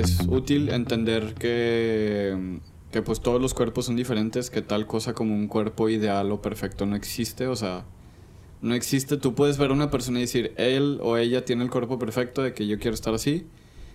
[0.00, 2.60] es útil entender que,
[2.90, 6.42] que pues todos los cuerpos son diferentes, que tal cosa como un cuerpo ideal o
[6.42, 7.84] perfecto no existe, o sea,
[8.62, 11.70] no existe, tú puedes ver a una persona y decir, él o ella tiene el
[11.70, 13.46] cuerpo perfecto de que yo quiero estar así,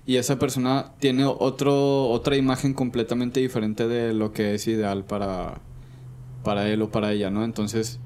[0.07, 5.61] y esa persona tiene otro, otra imagen completamente diferente de lo que es ideal para,
[6.43, 7.43] para él o para ella, ¿no?
[7.43, 7.99] Entonces,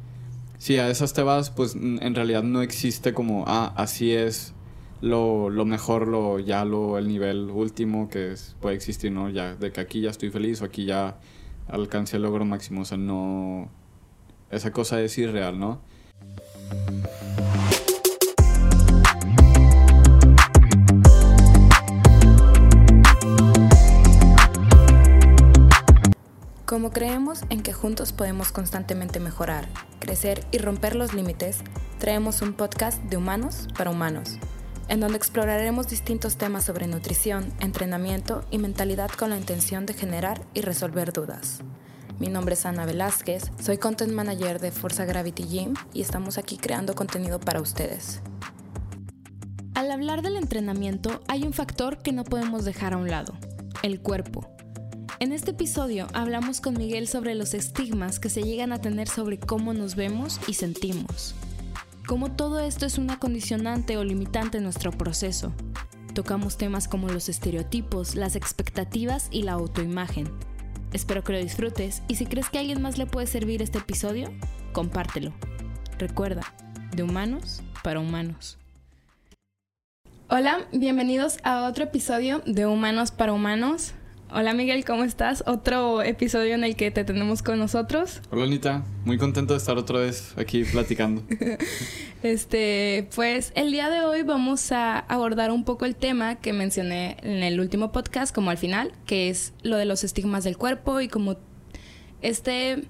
[0.58, 4.54] si a esas te vas, pues en realidad no existe como, ah, así es
[5.02, 9.30] lo, lo mejor, lo, ya lo, el nivel último que puede existir, ¿no?
[9.30, 11.18] Ya, de que aquí ya estoy feliz o aquí ya
[11.68, 13.70] alcancé el logro máximo, o no...
[14.52, 15.80] Esa cosa es irreal, ¿no?
[26.66, 31.60] Como creemos en que juntos podemos constantemente mejorar, crecer y romper los límites,
[32.00, 34.38] traemos un podcast de humanos para humanos,
[34.90, 40.42] en donde exploraremos distintos temas sobre nutrición, entrenamiento y mentalidad con la intención de generar
[40.56, 41.60] y resolver dudas.
[42.18, 46.58] Mi nombre es Ana Velázquez, soy Content Manager de Forza Gravity Gym y estamos aquí
[46.58, 48.20] creando contenido para ustedes.
[49.76, 53.36] Al hablar del entrenamiento hay un factor que no podemos dejar a un lado,
[53.84, 54.50] el cuerpo.
[55.20, 59.40] En este episodio hablamos con Miguel sobre los estigmas que se llegan a tener sobre
[59.40, 61.36] cómo nos vemos y sentimos.
[62.10, 65.54] Cómo todo esto es una condicionante o limitante en nuestro proceso.
[66.16, 70.28] Tocamos temas como los estereotipos, las expectativas y la autoimagen
[70.92, 73.78] Espero que lo disfrutes y si crees que a alguien más le puede servir este
[73.78, 74.34] episodio,
[74.74, 75.34] compártelo.
[76.00, 76.42] Recuerda,
[76.96, 78.58] de humanos para humanos.
[80.30, 83.94] Hola, bienvenidos a otro episodio de Humanos para Humanos.
[84.32, 85.44] Hola Miguel, ¿cómo estás?
[85.48, 88.22] Otro episodio en el que te tenemos con nosotros.
[88.30, 91.24] Hola Anita, muy contento de estar otra vez aquí platicando.
[92.24, 97.18] este, pues el día de hoy vamos a abordar un poco el tema que mencioné
[97.24, 101.02] en el último podcast, como al final, que es lo de los estigmas del cuerpo
[101.02, 101.38] y como
[102.22, 102.84] este...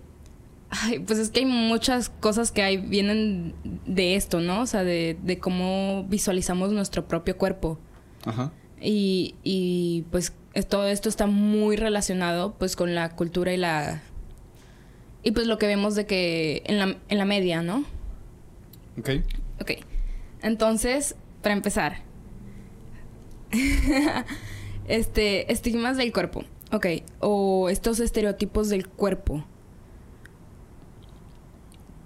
[0.72, 3.56] Ay, pues es que hay muchas cosas que hay, vienen
[3.86, 4.64] de esto, ¿no?
[4.64, 7.80] O sea, de, de cómo visualizamos nuestro propio cuerpo.
[8.26, 8.52] Ajá.
[8.82, 10.34] Y, y pues
[10.68, 14.02] todo esto está muy relacionado pues con la cultura y la...
[15.22, 17.84] Y pues lo que vemos de que en la, en la media, ¿no?
[18.98, 19.10] Ok.
[19.60, 19.72] Ok.
[20.42, 21.98] Entonces, para empezar.
[24.88, 26.46] este, estigmas del cuerpo.
[26.72, 26.86] Ok.
[27.20, 29.44] O estos estereotipos del cuerpo.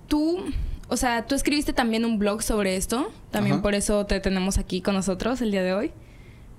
[0.08, 0.44] Tú,
[0.88, 3.12] o sea, tú escribiste también un blog sobre esto.
[3.30, 5.92] También por eso te tenemos aquí con nosotros el día de hoy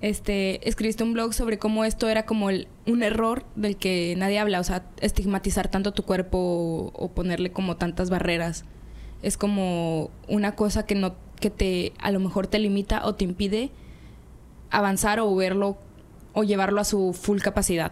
[0.05, 2.49] este, escribiste un blog sobre cómo esto era como
[2.85, 7.77] un error del que nadie habla, o sea, estigmatizar tanto tu cuerpo o, ponerle como
[7.77, 8.65] tantas barreras.
[9.23, 13.23] Es como una cosa que no, que te, a lo mejor te limita o te
[13.23, 13.71] impide
[14.69, 15.75] avanzar o verlo
[16.33, 17.91] o llevarlo a su full capacidad.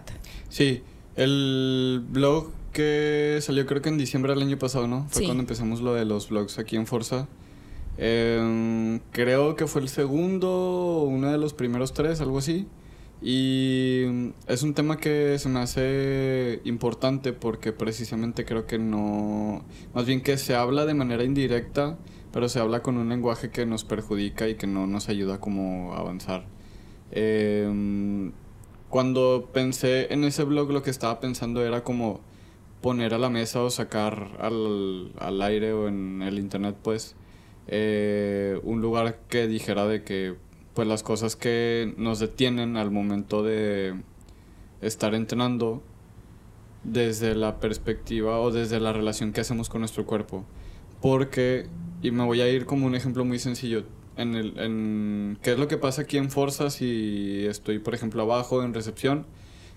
[0.49, 0.83] Sí,
[1.15, 5.07] el blog que salió creo que en diciembre del año pasado, ¿no?
[5.09, 7.27] Fue cuando empezamos lo de los blogs aquí en Forza.
[7.97, 12.67] Em, creo que fue el segundo, uno de los primeros tres, algo así.
[13.21, 20.05] Y es un tema que se me hace importante porque precisamente creo que no, más
[20.05, 21.97] bien que se habla de manera indirecta,
[22.33, 25.93] pero se habla con un lenguaje que nos perjudica y que no nos ayuda como
[25.93, 26.45] a avanzar.
[27.11, 28.33] Em,
[28.89, 32.21] cuando pensé en ese blog lo que estaba pensando era como
[32.81, 37.15] poner a la mesa o sacar al, al aire o en el internet pues
[37.67, 40.35] eh, un lugar que dijera de que
[40.73, 43.93] pues las cosas que nos detienen al momento de
[44.81, 45.83] estar entrenando
[46.83, 50.45] desde la perspectiva o desde la relación que hacemos con nuestro cuerpo.
[51.01, 51.67] Porque,
[52.01, 53.83] y me voy a ir como un ejemplo muy sencillo,
[54.15, 58.21] en el, en, ¿qué es lo que pasa aquí en Forza si estoy, por ejemplo,
[58.21, 59.25] abajo en recepción?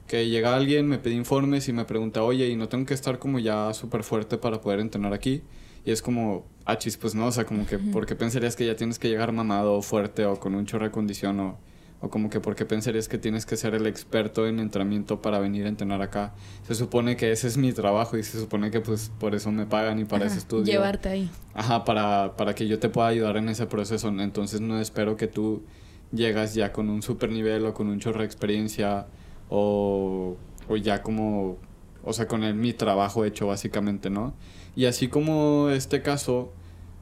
[0.06, 3.18] Que llega alguien, me pide informes y me pregunta, oye, ¿y no tengo que estar
[3.18, 5.42] como ya súper fuerte para poder entrenar aquí?
[5.86, 8.74] Y es como, achis, pues no, o sea, como que, ¿por qué pensarías que ya
[8.74, 11.58] tienes que llegar mamado o fuerte o con un chorro de condición o,
[12.00, 15.38] o como que, ¿por qué pensarías que tienes que ser el experto en entrenamiento para
[15.38, 16.34] venir a entrenar acá?
[16.66, 19.64] Se supone que ese es mi trabajo y se supone que pues por eso me
[19.64, 20.64] pagan y para ese estudio.
[20.64, 21.30] Llevarte ahí.
[21.54, 24.08] Ajá, para, para que yo te pueda ayudar en ese proceso.
[24.08, 25.62] Entonces no espero que tú
[26.10, 29.06] llegas ya con un super nivel o con un chorro de experiencia
[29.48, 30.36] o,
[30.68, 31.58] o ya como,
[32.02, 34.34] o sea, con el, mi trabajo hecho básicamente, ¿no?
[34.76, 36.52] Y así como este caso,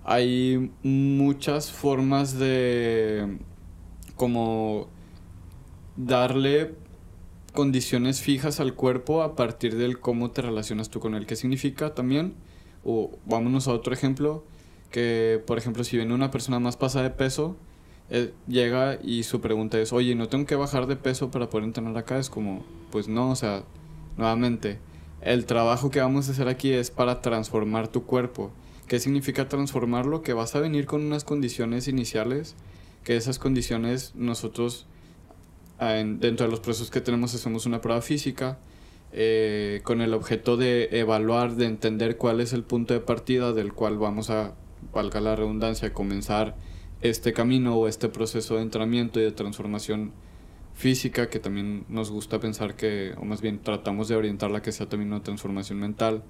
[0.05, 3.39] hay muchas formas de
[4.17, 4.89] como
[5.97, 6.75] darle
[7.53, 11.27] condiciones fijas al cuerpo a partir del cómo te relacionas tú con él.
[11.27, 12.35] ¿Qué significa también?
[12.85, 14.45] O vámonos a otro ejemplo,
[14.91, 17.57] que por ejemplo si viene una persona más pasada de peso
[18.47, 21.97] llega y su pregunta es, oye, ¿no tengo que bajar de peso para poder entrenar
[21.97, 22.19] acá?
[22.19, 23.65] Es como, pues no, o sea,
[24.17, 24.79] nuevamente,
[25.25, 28.53] el trabajo que vamos a hacer aquí es para transformar tu cuerpo.
[28.87, 30.23] ¿Qué significa transformarlo?
[30.23, 32.55] Que vas a venir con unas condiciones iniciales,
[33.03, 34.87] que esas condiciones nosotros
[35.79, 38.59] dentro de los procesos que tenemos hacemos una prueba física
[39.13, 43.73] eh, con el objeto de evaluar, de entender cuál es el punto de partida del
[43.73, 44.55] cual vamos a,
[44.93, 46.55] valga la redundancia, comenzar
[47.01, 50.13] este camino o este proceso de entrenamiento y de transformación
[50.75, 54.89] física que también nos gusta pensar que, o más bien tratamos de orientarla que sea
[54.89, 56.25] también una transformación mental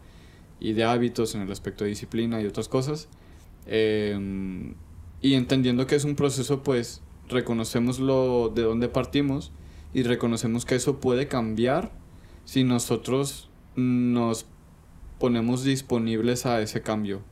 [0.60, 3.08] y de hábitos en el aspecto de disciplina y otras cosas.
[3.66, 4.74] Em,
[5.20, 9.52] y entendiendo que es un proceso, pues reconocemos lo de dónde partimos
[9.94, 11.92] y reconocemos que eso puede cambiar
[12.44, 14.46] si nosotros nos
[15.18, 17.22] ponemos disponibles a ese cambio.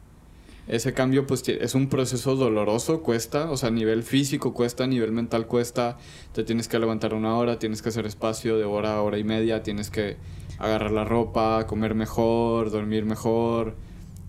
[0.68, 4.86] Ese cambio pues es un proceso doloroso, cuesta, o sea, a nivel físico cuesta, a
[4.86, 5.98] nivel mental cuesta,
[6.32, 9.24] te tienes que levantar una hora, tienes que hacer espacio de hora a hora y
[9.24, 10.16] media, tienes que
[10.58, 13.74] agarrar la ropa, comer mejor, dormir mejor.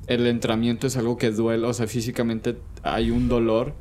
[0.08, 3.74] El entrenamiento es algo que duele, o sea, físicamente hay un dolor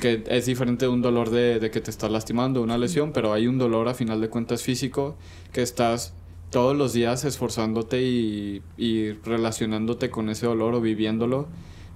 [0.00, 3.46] que es diferente de un dolor de, que te estás lastimando, una lesión, pero hay
[3.46, 5.16] un dolor a final de cuentas físico
[5.52, 6.14] que estás
[6.50, 11.46] todos los días esforzándote y, y relacionándote con ese dolor o viviéndolo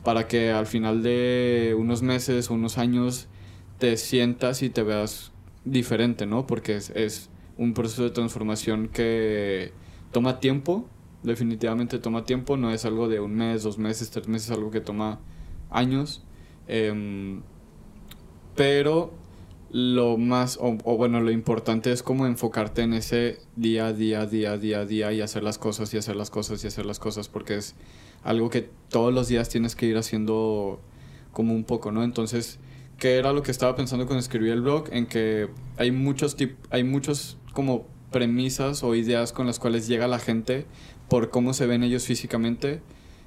[0.04, 3.28] para que al final de unos meses o unos años
[3.78, 5.32] te sientas y te veas
[5.64, 6.46] diferente, ¿no?
[6.46, 9.72] Porque es, un proceso de transformación que
[10.10, 10.88] toma tiempo,
[11.22, 14.80] definitivamente toma tiempo, no es algo de un mes, dos meses, tres meses, algo que
[14.80, 15.20] toma
[15.70, 16.24] años.
[16.66, 17.40] Eh,
[18.56, 19.12] pero
[19.70, 24.84] lo más, o, bueno, lo importante es como enfocarte en ese día, día, día, día,
[24.84, 27.74] día y hacer las cosas y hacer las cosas y hacer las cosas porque es
[28.24, 30.80] algo que todos los días tienes que ir haciendo
[31.32, 32.02] como un poco, ¿no?
[32.02, 32.58] Entonces,
[32.98, 34.88] ¿qué era lo que estaba pensando cuando escribí el blog?
[34.90, 36.36] En que hay muchos,
[36.70, 40.66] hay muchos como premisas o ideas con las cuales llega la gente
[41.08, 42.80] por cómo se ven ellos físicamente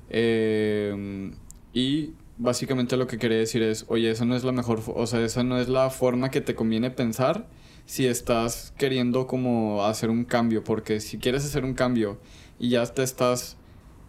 [0.10, 1.32] eh,
[1.74, 5.24] y básicamente lo que quería decir es, oye, esa no es la mejor, o sea,
[5.24, 7.48] esa no es la forma que te conviene pensar
[7.86, 12.20] si estás queriendo como hacer un cambio, porque si quieres hacer un cambio
[12.60, 13.58] y ya te estás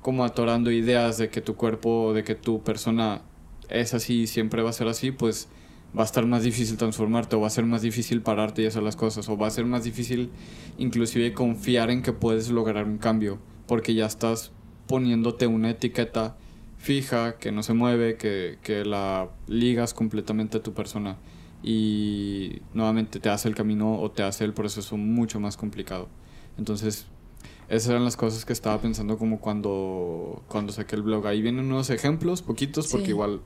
[0.02, 3.22] como atorando ideas de que tu cuerpo, de que tu persona
[3.68, 5.48] es así y siempre va a ser así, pues
[5.96, 8.82] va a estar más difícil transformarte o va a ser más difícil pararte y hacer
[8.82, 10.30] las cosas o va a ser más difícil
[10.76, 14.52] inclusive confiar en que puedes lograr un cambio porque ya estás
[14.86, 16.36] poniéndote una etiqueta
[16.78, 21.16] fija, que no se mueve, que, que la ligas completamente a tu persona
[21.62, 26.08] y nuevamente te hace el camino o te hace el proceso mucho más complicado.
[26.56, 27.06] Entonces,
[27.68, 31.26] esas eran las cosas que estaba pensando como cuando, cuando saqué el blog.
[31.26, 33.40] Ahí vienen unos ejemplos, poquitos, porque igual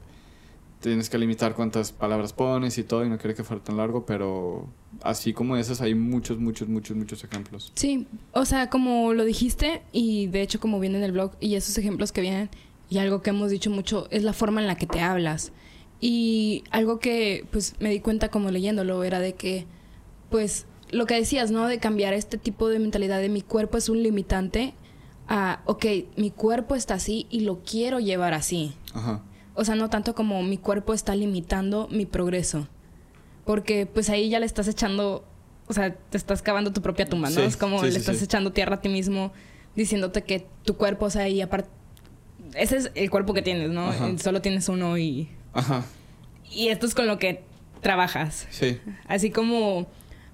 [0.82, 4.04] tienes que limitar cuántas palabras pones y todo y no quiere que fuera tan largo,
[4.04, 4.66] pero
[5.02, 7.72] así como esas hay muchos, muchos, muchos, muchos ejemplos.
[7.74, 11.54] Sí, o sea, como lo dijiste y de hecho como viene en el blog y
[11.54, 12.50] esos ejemplos que vienen
[12.90, 15.52] y algo que hemos dicho mucho es la forma en la que te hablas.
[16.00, 19.66] Y algo que pues me di cuenta como leyéndolo era de que
[20.30, 21.66] pues lo que decías, ¿no?
[21.66, 24.74] De cambiar este tipo de mentalidad de mi cuerpo es un limitante
[25.26, 25.84] a, ok,
[26.16, 28.74] mi cuerpo está así y lo quiero llevar así.
[28.94, 29.22] Ajá.
[29.54, 32.68] O sea, no tanto como mi cuerpo está limitando mi progreso.
[33.44, 35.24] Porque pues ahí ya le estás echando,
[35.66, 37.40] o sea, te estás cavando tu propia tumba, ¿no?
[37.40, 39.32] es como le estás echando tierra a ti mismo,
[39.74, 41.68] diciéndote que tu cuerpo, o sea, y aparte
[42.54, 43.92] ese es el cuerpo que tienes, ¿no?
[44.18, 45.28] Solo tienes uno y...
[45.52, 45.84] Ajá.
[46.50, 47.42] Y esto es con lo que
[47.80, 48.46] trabajas.
[48.50, 48.78] Sí.
[49.06, 49.86] Así como,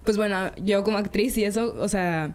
[0.05, 2.35] pues bueno, yo como actriz y eso, o sea,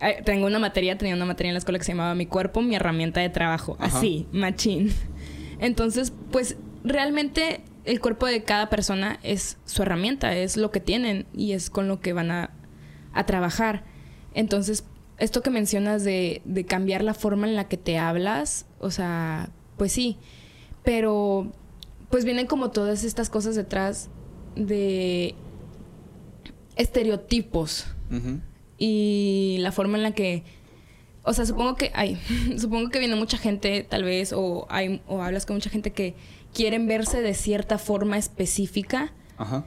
[0.00, 2.62] eh, tengo una materia, tenía una materia en la escuela que se llamaba Mi cuerpo,
[2.62, 3.76] mi herramienta de trabajo.
[3.80, 4.92] Así, machín.
[5.58, 11.26] Entonces, pues realmente el cuerpo de cada persona es su herramienta, es lo que tienen
[11.32, 12.50] y es con lo que van a,
[13.12, 13.84] a trabajar.
[14.34, 14.84] Entonces,
[15.18, 19.50] esto que mencionas de, de cambiar la forma en la que te hablas, o sea,
[19.78, 20.18] pues sí,
[20.82, 21.50] pero
[22.10, 24.10] pues vienen como todas estas cosas detrás
[24.56, 25.34] de
[26.76, 27.86] estereotipos
[28.78, 30.44] y la forma en la que
[31.22, 32.18] o sea supongo que hay
[32.58, 36.14] supongo que viene mucha gente tal vez o hay o hablas con mucha gente que
[36.54, 39.64] quieren verse de cierta forma específica Ajá.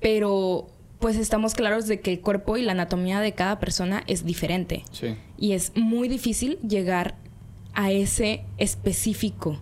[0.00, 0.68] pero
[1.04, 4.84] pues estamos claros de que el cuerpo y la anatomía de cada persona es diferente.
[4.90, 5.16] Sí.
[5.36, 7.16] Y es muy difícil llegar
[7.74, 9.60] a ese específico.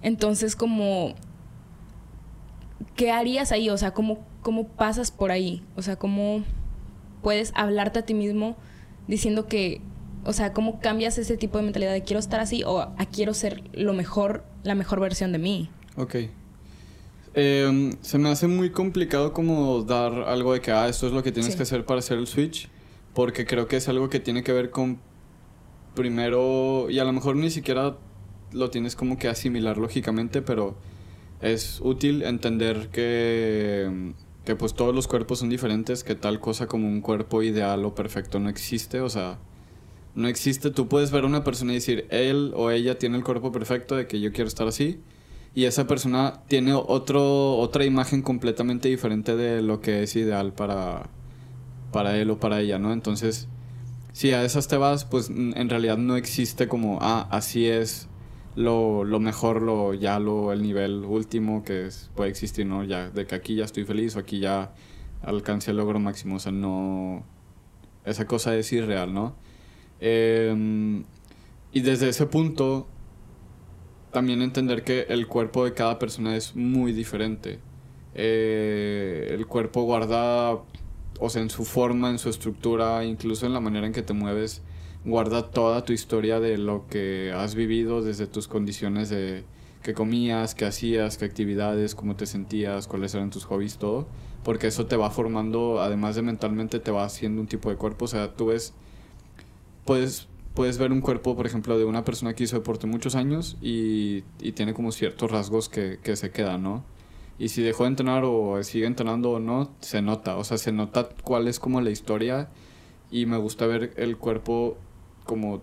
[0.00, 1.14] Entonces, como,
[2.96, 3.68] ¿qué harías ahí?
[3.68, 5.62] O sea, ¿cómo, cómo pasas por ahí?
[5.76, 6.44] O sea, ¿cómo
[7.22, 8.56] puedes hablarte a ti mismo
[9.06, 9.80] diciendo que,
[10.24, 13.34] o sea, ¿cómo cambias ese tipo de mentalidad de quiero estar así o a quiero
[13.34, 15.70] ser lo mejor, la mejor versión de mí?
[15.96, 16.16] Ok.
[17.34, 21.22] Em, se me hace muy complicado como dar algo de que, ah, esto es lo
[21.22, 22.68] que tienes que hacer para hacer el switch,
[23.14, 24.98] porque creo que es algo que tiene que ver con
[25.94, 27.96] primero, y a lo mejor ni siquiera
[28.52, 30.76] lo tienes como que asimilar lógicamente, pero
[31.40, 34.12] es útil entender que,
[34.44, 37.94] que pues todos los cuerpos son diferentes, que tal cosa como un cuerpo ideal o
[37.94, 39.38] perfecto no existe, o sea,
[40.14, 43.24] no existe, tú puedes ver a una persona y decir, él o ella tiene el
[43.24, 45.00] cuerpo perfecto de que yo quiero estar así,
[45.54, 51.10] y esa persona tiene otro, otra imagen completamente diferente de lo que es ideal para,
[51.92, 52.92] para él o para ella, ¿no?
[52.92, 53.48] Entonces,
[54.12, 58.09] si a esas te vas, pues en realidad no existe como, ah, así es
[58.56, 62.84] lo, lo mejor, lo, ya lo, el nivel último que puede existir, ¿no?
[62.84, 64.72] Ya, de que aquí ya estoy feliz o aquí ya
[65.22, 67.24] alcancé el logro máximo, o sea, no...
[68.04, 69.36] Esa cosa es irreal, ¿no?
[70.00, 71.04] Em,
[71.72, 72.88] y desde ese punto,
[74.10, 77.60] también entender que el cuerpo de cada persona es muy diferente.
[78.14, 80.52] Eh, el cuerpo guarda,
[81.20, 84.14] o sea, en su forma, en su estructura, incluso en la manera en que te
[84.14, 84.62] mueves,
[85.04, 89.44] guarda toda tu historia de lo que has vivido desde tus condiciones de
[89.82, 94.06] qué comías, qué hacías, qué actividades, cómo te sentías, cuáles eran tus hobbies, todo.
[94.44, 98.06] Porque eso te va formando, además de mentalmente, te va haciendo un tipo de cuerpo.
[98.06, 98.74] O sea, tú ves,
[99.84, 103.56] puedes puedes ver un cuerpo, por ejemplo, de una persona que hizo deporte muchos años
[103.62, 106.84] y, y tiene como ciertos rasgos que, que, se quedan, ¿no?
[107.38, 110.72] Y si dejó de entrenar o sigue entrenando o no, se nota, o sea, se
[110.72, 112.50] nota cuál es como la historia
[113.10, 114.76] y me gusta ver el cuerpo
[115.24, 115.62] como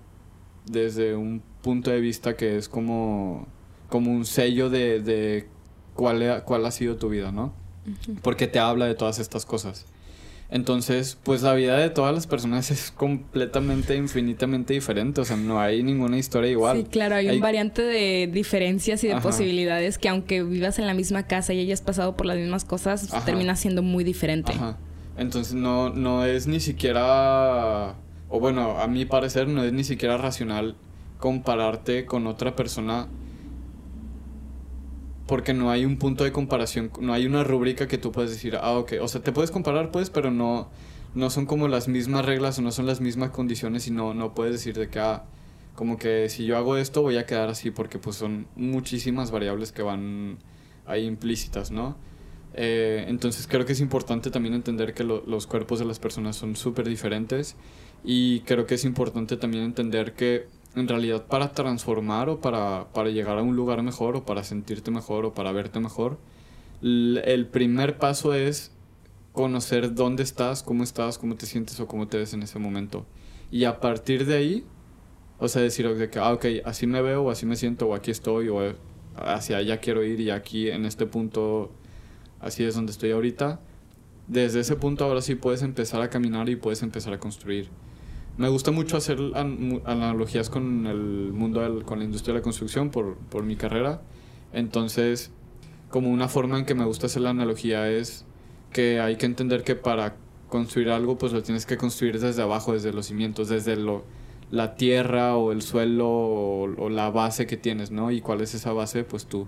[0.65, 3.47] desde un punto de vista que es como,
[3.89, 5.47] como un sello de, de
[5.93, 7.53] cuál, cuál ha sido tu vida, ¿no?
[8.21, 9.85] Porque te habla de todas estas cosas.
[10.49, 15.21] Entonces, pues la vida de todas las personas es completamente, infinitamente diferente.
[15.21, 16.77] O sea, no hay ninguna historia igual.
[16.77, 20.93] Sí, claro, hay, un variante de diferencias y de posibilidades que aunque vivas en la
[20.93, 24.53] misma casa y hayas pasado por las mismas cosas, termina siendo muy diferente.
[24.53, 24.77] Ajá.
[25.17, 27.95] Entonces no, no es ni siquiera,
[28.29, 30.75] o bueno, a mi parecer no es ni siquiera racional
[31.19, 33.07] compararte con otra persona
[35.27, 38.57] porque no hay un punto de comparación, no hay una rúbrica que tú puedes decir,
[38.61, 40.69] ah, ok, o sea, te puedes comparar, pues, pero no,
[41.15, 44.33] no son como las mismas reglas o no son las mismas condiciones y no, no
[44.33, 45.25] puedes decir de que, ah,
[45.75, 49.71] como que si yo hago esto voy a quedar así porque pues son muchísimas variables
[49.71, 50.37] que van
[50.85, 51.95] ahí implícitas, ¿no?
[52.53, 56.55] Eh, entonces creo que es importante también entender que los cuerpos de las personas son
[56.55, 57.55] súper diferentes
[58.03, 63.09] y creo que es importante también entender que en realidad para transformar o para, para
[63.09, 66.17] llegar a un lugar mejor o para sentirte mejor o para verte mejor,
[66.81, 68.71] el primer paso es
[69.37, 73.05] conocer dónde estás, cómo estás, cómo te sientes o cómo te ves en ese momento.
[73.51, 74.65] Y a partir de ahí,
[75.39, 78.11] o sea, decir, que, ah, ok, así me veo, o así me siento, o aquí
[78.11, 78.75] estoy, o
[79.15, 81.71] hacia allá quiero ir, y aquí en este punto,
[82.39, 83.59] así es donde estoy ahorita.
[84.27, 87.69] Desde ese punto ahora sí puedes empezar a caminar y puedes empezar a construir.
[88.37, 93.17] Me gusta mucho hacer analogías con el mundo, con la industria de la construcción por,
[93.17, 94.01] por mi carrera.
[94.53, 95.31] Entonces,
[95.89, 98.25] como una forma en que me gusta hacer la analogía es
[98.71, 100.17] que hay que entender que para
[100.49, 104.03] construir algo, pues lo tienes que construir desde abajo, desde los cimientos, desde lo,
[104.51, 108.11] la tierra o el suelo o, la base que tienes, ¿no?
[108.11, 109.47] Y cuál es esa base, pues tú.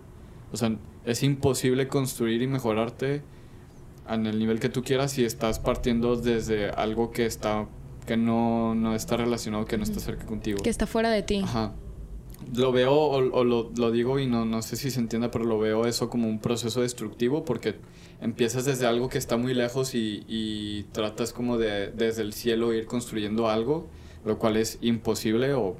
[0.52, 3.22] O sea, es imposible construir y mejorarte
[4.10, 7.68] en el nivel que tú quieras si estás partiendo desde algo que está
[8.10, 10.58] que no, no está relacionado, que no está cerca contigo.
[10.64, 11.42] Que está fuera de ti.
[11.44, 11.76] Ajá.
[12.56, 15.60] Lo veo o, lo, lo, digo y no, no sé si se entienda, pero lo
[15.60, 17.76] veo eso como un proceso destructivo porque
[18.20, 22.74] empiezas desde algo que está muy lejos y, y tratas como de desde el cielo
[22.74, 23.88] ir construyendo algo,
[24.26, 25.76] lo cual es imposible o,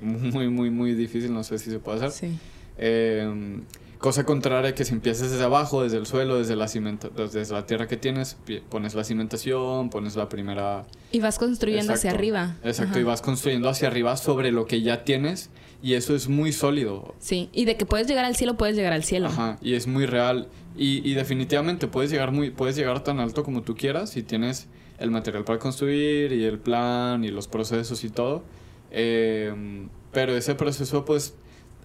[0.00, 2.10] muy, muy, muy difícil, no sé si se puede hacer.
[2.10, 2.38] Sí.
[2.76, 3.62] Eh,
[4.02, 7.66] Cosa contraria que si empiezas desde abajo, desde el suelo, desde la, cimenta, desde la
[7.66, 8.36] tierra que tienes,
[8.68, 10.84] pones la cimentación, pones la primera...
[11.12, 12.56] Y vas construyendo hacia arriba.
[12.64, 15.50] Exacto, y vas construyendo hacia arriba sobre lo que ya tienes
[15.84, 17.14] y eso es muy sólido.
[17.20, 19.28] Sí, y de que puedes llegar al cielo, puedes llegar al cielo.
[19.28, 20.48] Ajá, y es muy real.
[20.76, 24.66] Y, y definitivamente puedes llegar, muy, puedes llegar tan alto como tú quieras si tienes
[24.98, 28.42] el material para construir y el plan y los procesos y todo.
[28.90, 31.36] Eh, pero ese proceso pues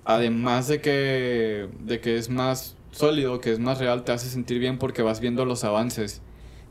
[0.08, 4.58] además de que, de que es más sólido, que es más real, te hace sentir
[4.58, 6.22] bien porque vas viendo los avances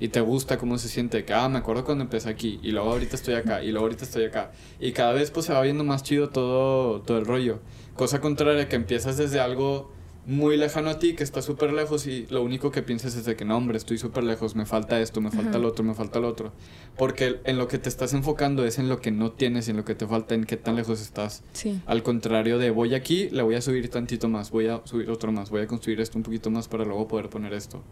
[0.00, 2.90] y te gusta cómo se siente, que, ah, me acuerdo cuando empecé aquí, y luego
[2.92, 4.52] ahorita estoy acá, y luego ahorita estoy acá.
[4.80, 7.60] Y cada vez pues se va viendo más chido todo, todo el rollo.
[7.94, 9.92] Cosa contraria, que empiezas desde algo
[10.26, 13.36] muy lejano a ti, que está súper lejos y lo único que piensas es de
[13.36, 16.18] que no, hombre, estoy súper lejos, me falta esto, me falta lo otro, me falta
[16.18, 16.52] lo otro.
[16.96, 19.84] Porque en lo que te estás enfocando es en lo que no tienes en lo
[19.84, 21.44] que te falta, en qué tan lejos estás.
[21.52, 21.80] Sí.
[21.86, 25.30] Al contrario de voy aquí, le voy a subir tantito más, voy a subir otro
[25.30, 27.82] más, voy a construir esto un poquito más para luego poder poner esto.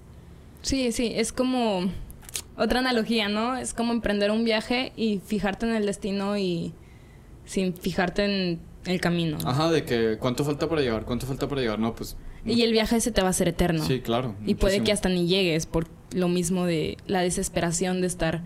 [0.63, 1.89] Sí, sí, es como
[2.57, 3.57] otra analogía, ¿no?
[3.57, 6.73] Es como emprender un viaje y fijarte en el destino y
[7.45, 9.39] sin fijarte en el camino.
[9.45, 12.17] Ajá, de que cuánto falta para llegar, cuánto falta para llegar, no, pues...
[12.45, 13.85] Y el viaje ese te va a ser eterno.
[13.85, 14.35] Sí, claro.
[14.45, 18.43] Y puede que hasta ni llegues por lo mismo de la desesperación de estar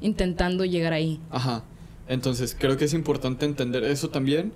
[0.00, 1.20] intentando llegar ahí.
[1.30, 1.64] Ajá.
[2.06, 4.52] Entonces, creo que es importante entender eso también.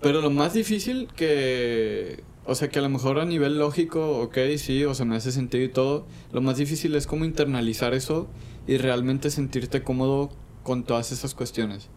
[0.00, 2.22] Pero lo más difícil que...
[2.46, 5.30] O sea, que a lo mejor a nivel lógico, ok, sí, o sea, me hace
[5.30, 6.06] sentido y todo.
[6.32, 8.28] Lo más difícil es cómo internalizar eso
[8.66, 10.30] y realmente sentirte cómodo
[10.62, 11.90] con todas esas cuestiones.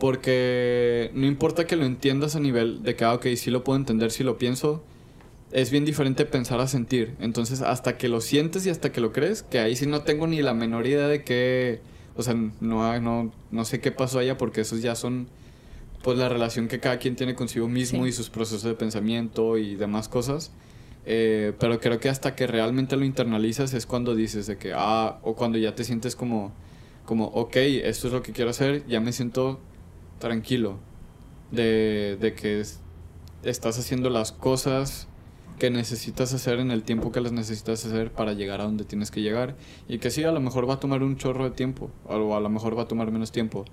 [0.00, 3.78] Porque no importa que lo entiendas a nivel de que, ah, ok, sí lo puedo
[3.78, 4.82] entender, si lo pienso,
[5.52, 7.14] es bien diferente pensar a sentir.
[7.20, 10.26] Entonces, hasta que lo sientes y hasta que lo crees, que ahí sí no tengo
[10.26, 11.80] ni la menor idea de qué,
[12.16, 15.28] o sea, no, no, no sé qué pasó allá porque esos ya son,
[16.02, 19.76] pues, la relación que cada quien tiene consigo mismo y sus procesos de pensamiento y
[19.76, 20.50] demás cosas.
[21.04, 25.18] Eh, pero creo que hasta que realmente lo internalizas es cuando dices de que, ah,
[25.22, 26.52] o cuando ya te sientes como,
[27.04, 29.60] como, ok, esto es lo que quiero hacer, ya me siento
[30.20, 30.78] tranquilo
[31.50, 32.62] de, de que
[33.42, 35.08] estás haciendo las cosas
[35.60, 39.10] que necesitas hacer en el tiempo que las necesitas hacer para llegar a donde tienes
[39.10, 39.56] que llegar.
[39.88, 42.40] Y que sí, a lo mejor va a tomar un chorro de tiempo, o a
[42.40, 43.64] lo mejor va a tomar menos tiempo.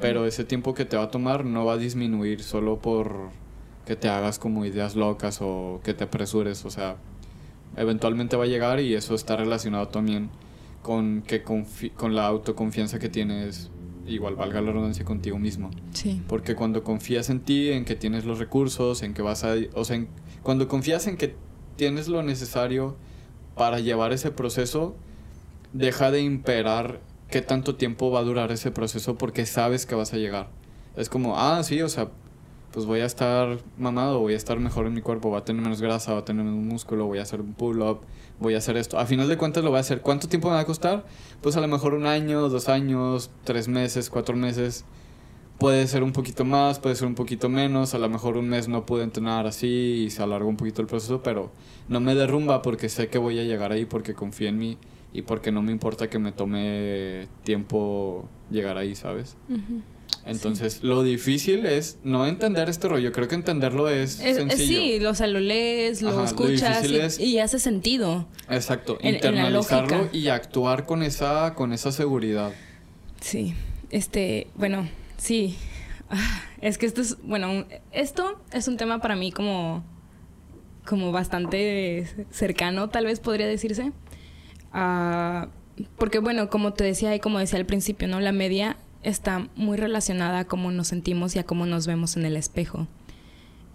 [0.00, 3.28] Pero ese tiempo que te va a tomar no va a disminuir solo por
[3.84, 6.64] que te hagas como ideas locas o que te apresures.
[6.64, 6.96] O sea,
[7.76, 10.30] eventualmente va a llegar y eso está relacionado también
[10.82, 13.70] con, que con la autoconfianza que tienes
[14.06, 15.70] igual valga la redundancia contigo mismo.
[15.92, 16.22] Sí.
[16.28, 19.54] Porque cuando confías en ti, en que tienes los recursos, en que vas a...
[19.74, 20.04] O sea,
[20.42, 21.34] cuando confías en que
[21.76, 22.96] tienes lo necesario
[23.56, 24.94] para llevar ese proceso,
[25.72, 30.12] deja de imperar qué tanto tiempo va a durar ese proceso porque sabes que vas
[30.12, 30.48] a llegar.
[30.96, 32.08] Es como, ah, sí, o sea,
[32.74, 35.62] pues voy a estar mamado, voy a estar mejor en mi cuerpo, va a tener
[35.62, 38.00] menos grasa, va a tener menos músculo, voy a hacer un pull-up,
[38.40, 38.98] voy a hacer esto.
[38.98, 40.00] A final de cuentas lo voy a hacer.
[40.00, 41.06] ¿Cuánto tiempo me va a costar?
[41.40, 44.84] Pues a lo mejor un año, dos años, tres meses, cuatro meses.
[45.58, 47.94] Puede ser un poquito más, puede ser un poquito menos.
[47.94, 50.88] A lo mejor un mes no pude entrenar así y se alargó un poquito el
[50.88, 51.52] proceso, pero
[51.88, 54.78] no me derrumba porque sé que voy a llegar ahí, porque confío en mí
[55.12, 59.36] y porque no me importa que me tome tiempo llegar ahí, ¿sabes?
[60.26, 63.12] Entonces, lo difícil es no entender este rollo.
[63.12, 64.56] Creo que entenderlo es, sencillo.
[64.56, 66.88] Sí, o sea, lo lees, lo escuchas
[67.20, 68.26] y, hace sentido.
[68.48, 72.52] Exacto, internalizarlo y actuar con esa, con esa seguridad.
[73.20, 73.54] Sí,
[73.90, 75.56] este, bueno, sí.
[76.60, 79.84] Es que esto es, bueno, esto es un tema para mí como,
[80.86, 83.92] como bastante cercano, tal vez podría decirse.
[84.72, 85.48] Ah,
[85.98, 88.18] porque bueno, como te decía y como decía al principio, ¿no?
[88.20, 92.24] La media está muy relacionada a cómo nos sentimos y a cómo nos vemos en
[92.24, 92.88] el espejo.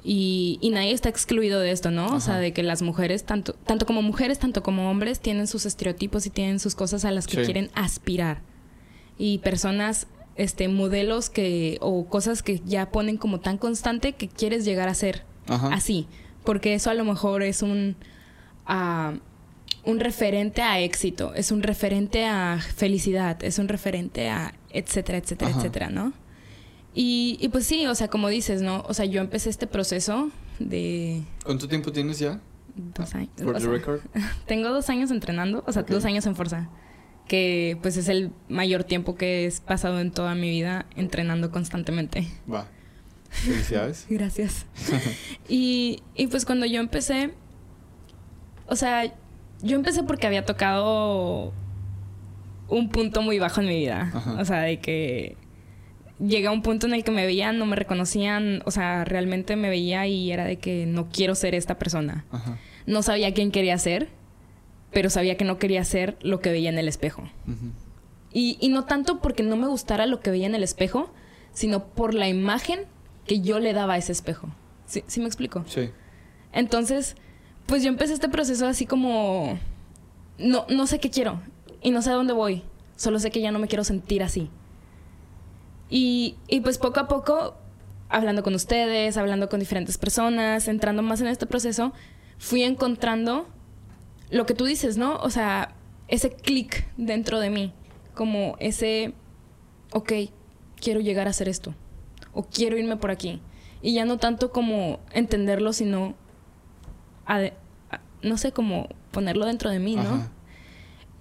[0.03, 2.15] Y, nadie está excluido de esto, ¿no?
[2.15, 5.65] O sea, de que las mujeres, tanto, tanto como mujeres, tanto como hombres, tienen sus
[5.65, 8.41] estereotipos y tienen sus cosas a las que quieren aspirar.
[9.17, 14.63] Y personas, este, modelos que, o cosas que ya ponen como tan constante que quieres
[14.63, 16.07] llegar a ser así.
[16.45, 17.97] Porque eso a lo mejor es un,
[18.65, 19.15] ah,
[19.89, 25.52] un referente a éxito, es un referente a felicidad, es un referente a etcétera, etcétera,
[25.52, 26.13] etcétera, ¿no?
[26.93, 28.84] Y, y, pues sí, o sea, como dices, ¿no?
[28.88, 31.23] O sea, yo empecé este proceso de...
[31.45, 32.41] ¿Cuánto tiempo tienes ya?
[32.75, 33.32] Dos años.
[34.47, 36.69] tengo dos años entrenando, o sea, dos años en fuerza.
[37.28, 42.28] Que pues es el mayor tiempo que he pasado en toda mi vida entrenando constantemente.
[42.52, 42.67] Va.
[43.30, 44.08] Felicidades.
[44.10, 44.65] Gracias.
[45.47, 47.34] y, y pues cuando yo empecé,
[48.65, 49.13] o sea,
[49.61, 51.53] yo empecé porque había tocado
[52.67, 54.11] un punto muy bajo en mi vida.
[54.39, 55.35] O sea, de que
[56.19, 59.55] llegué a un punto en el que me veían, no me reconocían, o sea, realmente
[59.55, 62.25] me veía y era de que no quiero ser esta persona.
[62.85, 64.09] No sabía quién quería ser,
[64.91, 67.23] pero sabía que no quería ser lo que veía en el espejo.
[68.31, 71.11] y, y, no tanto porque no me gustara lo que veía en el espejo,
[71.53, 72.81] sino por la imagen
[73.25, 74.49] que yo le daba a ese espejo.
[74.85, 75.63] ¿Sí, ¿sí me explico?
[75.67, 75.89] Sí.
[76.51, 77.15] Entonces,
[77.69, 79.58] pues yo empecé este proceso así como...
[80.38, 81.39] No, no sé qué quiero
[81.82, 82.63] y no sé a dónde voy.
[82.95, 84.49] Solo sé que ya no me quiero sentir así.
[85.89, 87.55] Y, y pues poco a poco,
[88.10, 91.93] hablando con ustedes, hablando con diferentes personas, entrando más en este proceso,
[92.38, 93.47] fui encontrando
[94.32, 95.17] lo que tú dices, ¿no?
[95.17, 95.75] O sea,
[96.08, 97.73] ese clic dentro de mí,
[98.15, 99.13] como ese,
[99.93, 100.13] ok,
[100.79, 101.73] quiero llegar a hacer esto,
[102.34, 103.41] o quiero irme por aquí.
[103.82, 106.15] Y ya no tanto como entenderlo, sino
[108.21, 110.29] no sé cómo ponerlo dentro de mí, ¿no?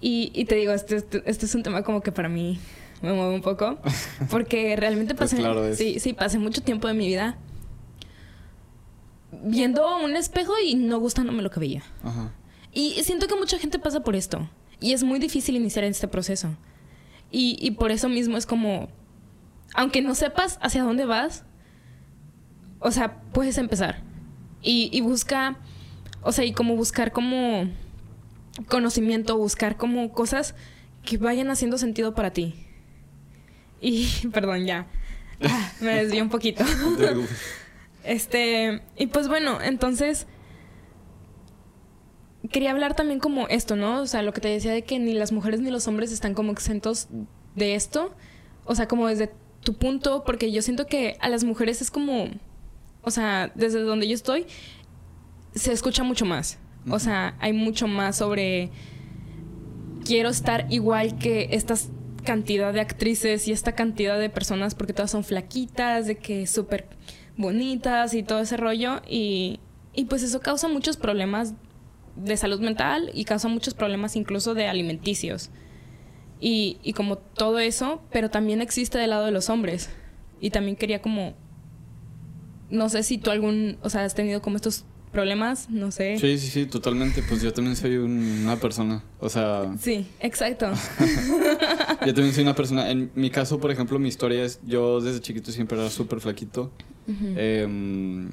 [0.00, 2.58] Y, y, te digo, este, este, este, es un tema como que para mí
[3.02, 3.78] me mueve un poco,
[4.30, 7.36] porque realmente pues pasé, sí, sí, pasé mucho tiempo de mi vida
[9.42, 11.82] viendo un espejo y no gustándome lo que veía.
[12.02, 12.32] Ajá.
[12.72, 14.48] Y siento que mucha gente pasa por esto.
[14.80, 16.56] Y es muy difícil iniciar este proceso.
[17.30, 18.88] Y, y por eso mismo es como,
[19.74, 21.44] aunque no sepas hacia dónde vas,
[22.78, 24.02] o sea, puedes empezar.
[24.62, 25.58] Y, y busca,
[26.28, 27.70] o sea, y como buscar como
[28.68, 30.54] conocimiento, buscar como cosas
[31.02, 32.54] que vayan haciendo sentido para ti.
[33.80, 34.88] Y, perdón, ya.
[35.42, 36.66] Ah, me desvié un poquito.
[38.04, 40.26] este, y pues bueno, entonces
[42.50, 44.02] quería hablar también como esto, ¿no?
[44.02, 46.34] O sea, lo que te decía de que ni las mujeres ni los hombres están
[46.34, 47.08] como exentos
[47.54, 48.14] de esto.
[48.66, 49.30] O sea, como desde
[49.62, 52.26] tu punto, porque yo siento que a las mujeres es como,
[53.00, 54.44] o sea, desde donde yo estoy,
[55.54, 56.58] se escucha mucho más.
[56.88, 58.70] O sea, hay mucho más sobre
[60.04, 61.74] quiero estar igual que esta
[62.24, 66.86] cantidad de actrices y esta cantidad de personas porque todas son flaquitas, de que súper
[67.36, 69.60] bonitas y todo ese rollo y,
[69.94, 71.54] y pues eso causa muchos problemas
[72.16, 75.50] de salud mental y causa muchos problemas incluso de alimenticios.
[76.40, 79.90] Y, y como todo eso, pero también existe del lado de los hombres.
[80.40, 81.34] Y también quería como,
[82.70, 86.18] no sé si tú algún, o sea, has tenido como estos problemas, no sé.
[86.18, 87.22] Sí, sí, sí, totalmente.
[87.22, 89.74] Pues yo también soy una persona, o sea...
[89.78, 90.70] Sí, exacto.
[92.06, 92.90] yo también soy una persona.
[92.90, 96.70] En mi caso, por ejemplo, mi historia es, yo desde chiquito siempre era súper flaquito.
[97.36, 98.30] Em,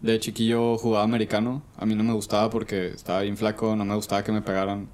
[0.00, 1.62] de chiquillo jugaba americano.
[1.76, 4.88] A mí no me gustaba porque estaba bien flaco, no me gustaba que me pegaran.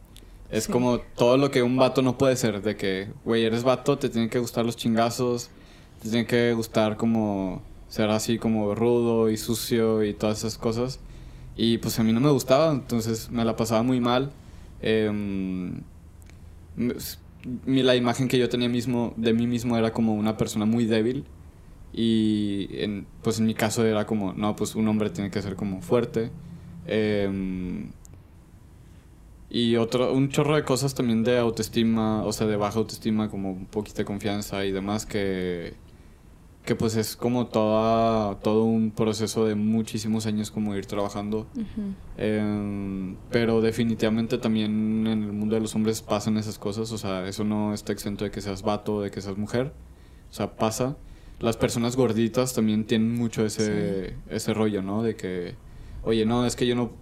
[0.51, 3.97] Es como todo lo que un vato no puede ser, de que, güey, eres vato,
[3.97, 5.49] te tienen que gustar los chingazos,
[6.03, 10.99] te tienen que gustar como ser así como rudo y sucio y todas esas cosas.
[11.57, 14.33] Y pues a mí no me gustaba, entonces me la pasaba muy mal.
[14.81, 15.83] Em,
[17.67, 21.27] la imagen que yo tenía mismo de mí mismo era como una persona muy débil.
[21.93, 25.55] Y en, pues en mi caso era como, no, pues un hombre tiene que ser
[25.55, 26.31] como fuerte.
[26.87, 27.91] Em,
[29.51, 33.53] y otro, un chorro de cosas también de autoestima, o sea, de baja autoestima, como
[33.53, 35.75] un poquito de confianza y demás que
[36.65, 41.47] que pues es como toda, todo un proceso de muchísimos años como ir trabajando.
[42.17, 47.27] Em, pero definitivamente también en el mundo de los hombres pasan esas cosas, o sea,
[47.27, 49.73] eso no está exento de que seas vato, de que seas mujer,
[50.31, 50.97] o sea, pasa.
[51.41, 55.03] Las personas gorditas también tienen mucho ese, ese rollo, ¿no?
[55.03, 55.57] De que,
[56.05, 56.93] oye, no, es que yo no...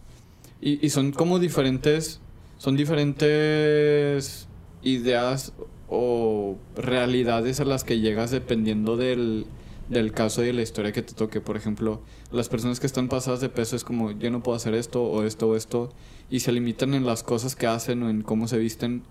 [0.62, 2.20] Y, y son como diferentes,
[2.57, 4.49] son diferentes
[4.83, 5.53] ideas
[5.90, 9.44] o realidades a las que llegas dependiendo del,
[9.88, 11.40] del caso y de la historia que te toque.
[11.40, 12.00] Por ejemplo,
[12.33, 15.24] las personas que están pasadas de peso es como yo no puedo hacer esto o
[15.24, 15.92] esto o esto
[16.31, 19.03] y se limitan en las cosas que hacen o en cómo se visten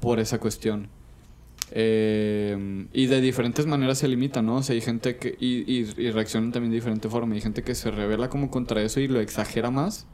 [0.00, 0.88] por esa cuestión.
[1.70, 4.56] Eh, y de diferentes maneras se limitan, ¿no?
[4.56, 5.36] O sea, hay gente que...
[5.40, 7.34] Y, y, y reaccionan también de diferente forma.
[7.34, 10.06] Hay gente que se revela como contra eso y lo exagera más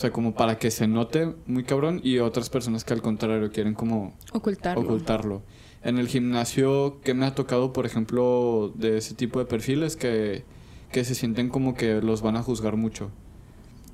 [0.00, 3.74] sea, como para que se note muy cabrón y otras personas que al contrario quieren
[3.74, 4.82] como ocultarlo.
[4.82, 5.42] ocultarlo.
[5.82, 10.44] En el gimnasio, ¿qué me ha tocado, por ejemplo, de ese tipo de perfiles que,
[10.90, 13.10] que se sienten como que los van a juzgar mucho?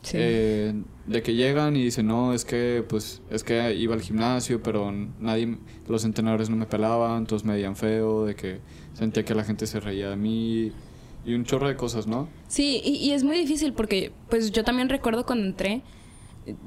[0.03, 0.17] Sí.
[0.21, 0.75] Eh,
[1.07, 4.93] de que llegan y dicen, no, es que, pues, es que iba al gimnasio, pero
[5.19, 8.61] nadie, los entrenadores no me pelaban, todos me veían feo, de que
[8.95, 10.73] sentía que la gente se reía de mí
[11.27, 12.29] y un chorro de cosas, ¿no?
[12.47, 15.83] Sí, y, es muy difícil porque, pues yo también recuerdo cuando entré,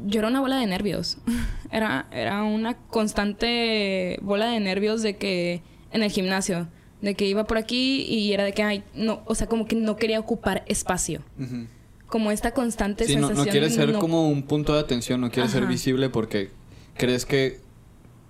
[0.05, 1.17] yo era una bola de nervios.
[1.71, 5.61] era, era una constante bola de nervios de que
[5.91, 6.67] en el gimnasio,
[7.01, 9.75] de que iba por aquí y era de que, ay, no, o sea, como que
[9.75, 11.21] no quería ocupar espacio.
[12.07, 13.37] Como esta constante sí, sensación.
[13.37, 16.51] No, no quieres ser como un punto de atención, no quieres ser visible porque
[16.95, 17.59] crees que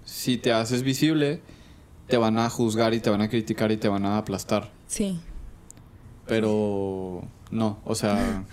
[0.05, 1.41] si te haces visible,
[2.07, 4.71] te van a juzgar y te van a criticar y te van a aplastar.
[4.87, 5.19] Sí.
[6.25, 8.43] Pero no, o sea,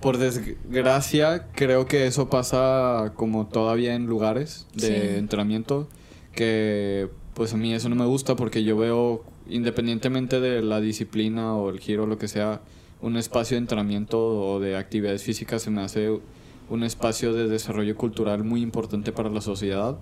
[0.00, 5.88] por desgracia creo que eso pasa como todavía en lugares de entrenamiento
[6.34, 11.54] que pues a mí eso no me gusta porque yo veo independientemente de la disciplina
[11.54, 12.60] o el giro o lo que sea,
[13.00, 16.20] un espacio de entrenamiento o de actividades físicas se me hace
[16.68, 19.98] un espacio de desarrollo cultural muy importante para la sociedad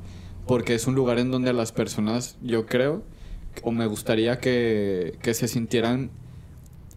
[0.46, 3.02] porque es un lugar en donde las personas, yo creo,
[3.62, 6.11] o me gustaría que, que se sintieran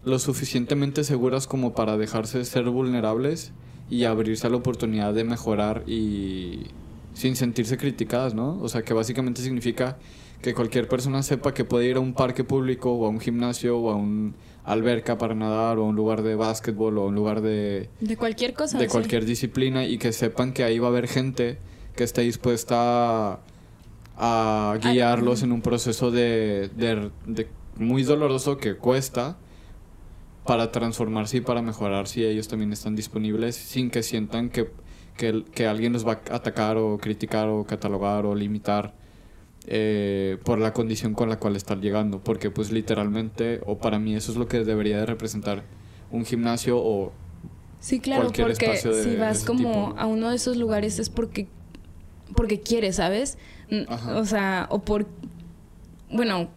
[0.04, 3.52] lo suficientemente seguras como para dejarse ser vulnerables
[3.90, 6.66] y abrirse a la oportunidad de mejorar y
[7.14, 8.58] sin sentirse criticadas, ¿no?
[8.60, 9.98] O sea, que básicamente significa
[10.40, 13.78] que cualquier persona sepa que puede ir a un parque público o a un gimnasio
[13.78, 14.34] o a un
[14.64, 17.88] alberca para nadar o a un lugar de básquetbol o a un lugar de...
[18.00, 18.78] De cualquier cosa.
[18.78, 21.58] De cualquier disciplina y que sepan que ahí va a haber gente
[21.94, 23.40] que esté dispuesta
[24.16, 29.36] a, guiarlos en un proceso de, de, muy doloroso que cuesta
[30.44, 34.70] para transformarse y para mejorar si ellos también están disponibles sin que sientan que,
[35.16, 38.94] que, que alguien los va a atacar o criticar o catalogar o limitar
[39.68, 44.16] eh, por la condición con la cual están llegando, porque pues literalmente, o para mí
[44.16, 45.62] eso es lo que debería de representar
[46.10, 47.12] un gimnasio o...
[47.78, 51.46] Sí, claro, porque si vas como a uno de esos lugares es porque,
[52.34, 53.38] porque quieres, ¿sabes?
[54.14, 55.06] O sea, o por...
[56.10, 56.48] Bueno,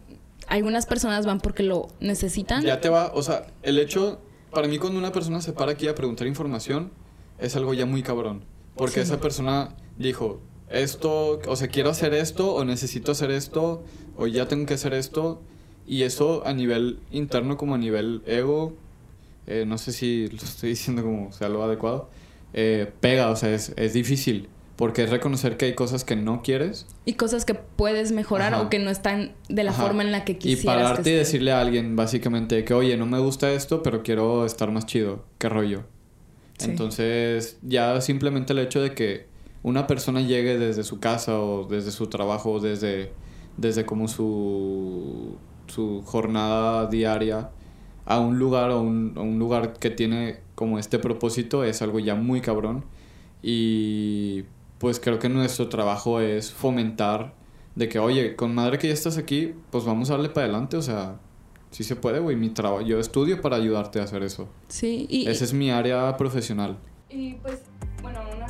[0.46, 2.62] algunas personas van porque lo necesitan.
[2.62, 5.88] Ya te va, o sea, el hecho, para mí cuando una persona se para aquí
[5.88, 6.90] a preguntar información,
[7.38, 8.44] es algo ya muy cabrón,
[8.76, 13.82] porque esa persona dijo, esto, o sea, quiero hacer esto, o necesito hacer esto,
[14.16, 15.40] o ya tengo que hacer esto.
[15.86, 18.74] Y eso a nivel interno como a nivel ego,
[19.46, 22.10] eh, no sé si lo estoy diciendo como sea lo adecuado,
[22.52, 24.48] eh, pega, o sea, es, es, difícil.
[24.76, 26.86] Porque es reconocer que hay cosas que no quieres.
[27.06, 30.36] Y cosas que puedes mejorar o que no están de la forma en la que
[30.36, 30.62] quisieras.
[30.62, 34.44] Y pararte y decirle a alguien básicamente que, oye, no me gusta esto, pero quiero
[34.44, 35.24] estar más chido.
[35.38, 35.84] ¿Qué rollo?
[36.60, 39.26] Entonces, ya simplemente el hecho de que
[39.62, 43.12] una persona llegue desde su casa o desde su trabajo o desde,
[43.56, 45.36] desde como su,
[45.66, 47.50] su jornada diaria
[48.04, 52.14] a un lugar o un, un lugar que tiene como este propósito es algo ya
[52.14, 52.84] muy cabrón
[53.42, 54.44] y
[54.78, 57.34] pues creo que nuestro trabajo es fomentar
[57.74, 60.76] de que, oye, con madre que ya estás aquí, pues vamos a darle para adelante,
[60.76, 61.18] o sea,
[61.70, 64.48] sí se puede, güey, mi trabajo, yo estudio para ayudarte a hacer eso.
[64.68, 65.28] Sí, y...
[65.28, 66.78] Esa es mi área profesional.
[67.10, 67.60] Y pues,
[68.02, 68.46] bueno, una...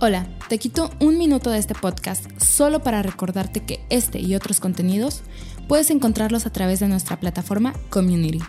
[0.00, 4.58] Hola, te quito un minuto de este podcast solo para recordarte que este y otros
[4.58, 5.22] contenidos
[5.68, 8.40] puedes encontrarlos a través de nuestra plataforma Community.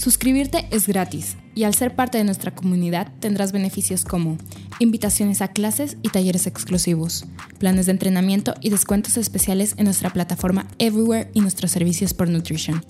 [0.00, 4.38] Suscribirte es gratis y al ser parte de nuestra comunidad tendrás beneficios como
[4.78, 7.26] invitaciones a clases y talleres exclusivos,
[7.58, 12.82] planes de entrenamiento y descuentos especiales en nuestra plataforma Everywhere y nuestros servicios por Nutrition.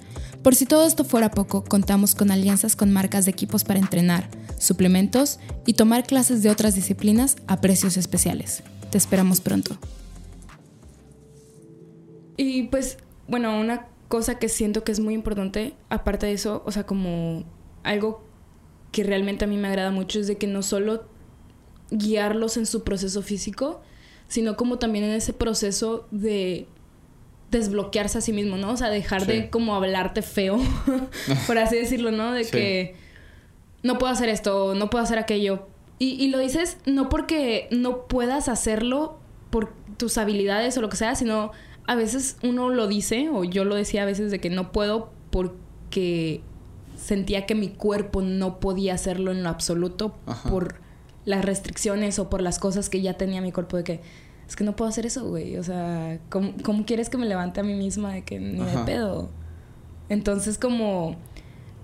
[0.44, 4.28] Por si todo esto fuera poco, contamos con alianzas con marcas de equipos para entrenar,
[4.60, 8.62] suplementos y tomar clases de otras disciplinas a precios especiales.
[8.92, 9.76] Te esperamos pronto.
[12.36, 16.72] Y pues, bueno, una cosa que siento que es muy importante, aparte de eso, o
[16.72, 17.44] sea, como
[17.84, 18.24] algo
[18.90, 21.04] que realmente a mí me agrada mucho es de que no solo
[21.92, 23.80] guiarlos en su proceso físico,
[24.26, 26.66] sino como también en ese proceso de
[27.52, 28.72] desbloquearse a sí mismo, ¿no?
[28.72, 30.58] O sea, dejar de como hablarte feo,
[31.46, 32.32] por así decirlo, ¿no?
[32.32, 32.96] De que
[33.84, 35.68] no puedo hacer esto, no puedo hacer aquello.
[36.00, 39.20] Y, y, lo dices no porque no puedas hacerlo
[39.50, 41.52] por tus habilidades o lo que sea, sino
[41.90, 45.10] a veces uno lo dice, o yo lo decía a veces de que no puedo
[45.30, 46.40] porque
[46.96, 50.16] sentía que mi cuerpo no podía hacerlo en lo absoluto
[50.48, 50.76] por
[51.24, 54.00] las restricciones o por las cosas que ya tenía mi cuerpo de que
[54.46, 55.56] es que no puedo hacer eso, güey.
[55.56, 59.28] O sea, ¿cómo, quieres que me levante a mí misma de que ni de pedo?
[60.08, 61.16] Entonces, como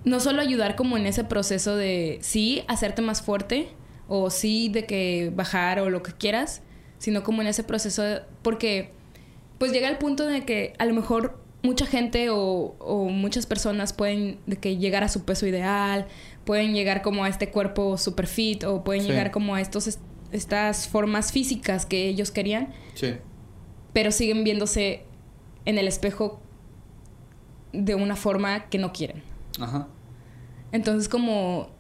[0.05, 3.71] no solo ayudar como en ese proceso de sí hacerte más fuerte
[4.07, 6.63] o sí de que bajar o lo que quieras,
[6.99, 8.95] sino como en ese proceso de, porque
[9.59, 14.39] pues llega el punto de que a lo mejor mucha gente o, muchas personas pueden
[14.47, 16.07] de que llegar a su peso ideal,
[16.45, 19.99] pueden llegar como a este cuerpo super fit o pueden llegar como a estos
[20.33, 22.73] estas formas físicas que ellos querían.
[22.95, 23.17] Sí.
[23.93, 25.05] Pero siguen viéndose
[25.65, 26.41] en el espejo
[27.73, 29.23] de una forma que no quieren.
[29.61, 29.89] Ajá.
[30.73, 31.71] Entonces como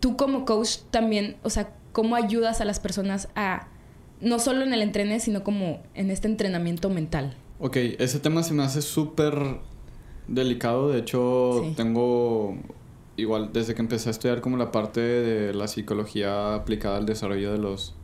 [0.00, 3.68] tú como coach también, o sea, ¿cómo ayudas a las personas a
[4.20, 7.34] no solo en el entrene, sino como en este entrenamiento mental?
[7.58, 9.58] Ok, ese tema se me hace súper
[10.28, 10.90] delicado.
[10.90, 12.56] De hecho, tengo
[13.16, 17.52] igual desde que empecé a estudiar como la parte de la psicología aplicada al desarrollo
[17.52, 17.94] de los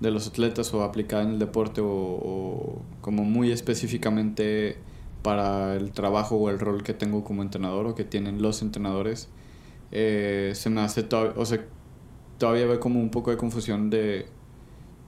[0.00, 4.78] de los atletas o aplicada en el deporte o, como muy específicamente
[5.22, 9.28] para el trabajo o el rol que tengo como entrenador o que tienen los entrenadores
[9.92, 11.60] eh, se me hace o sea
[12.38, 14.26] todavía veo como un poco de confusión de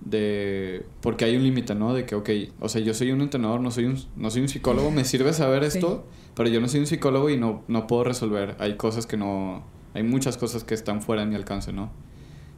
[0.04, 1.94] de porque hay un límite, ¿no?
[1.94, 4.48] De que, ok, o sea, yo soy un entrenador, no soy un, no soy un
[4.48, 8.04] psicólogo, me sirve saber esto, pero yo no soy un psicólogo y no, no puedo
[8.04, 8.56] resolver.
[8.58, 11.90] Hay cosas que no, hay muchas cosas que están fuera de mi alcance, ¿no?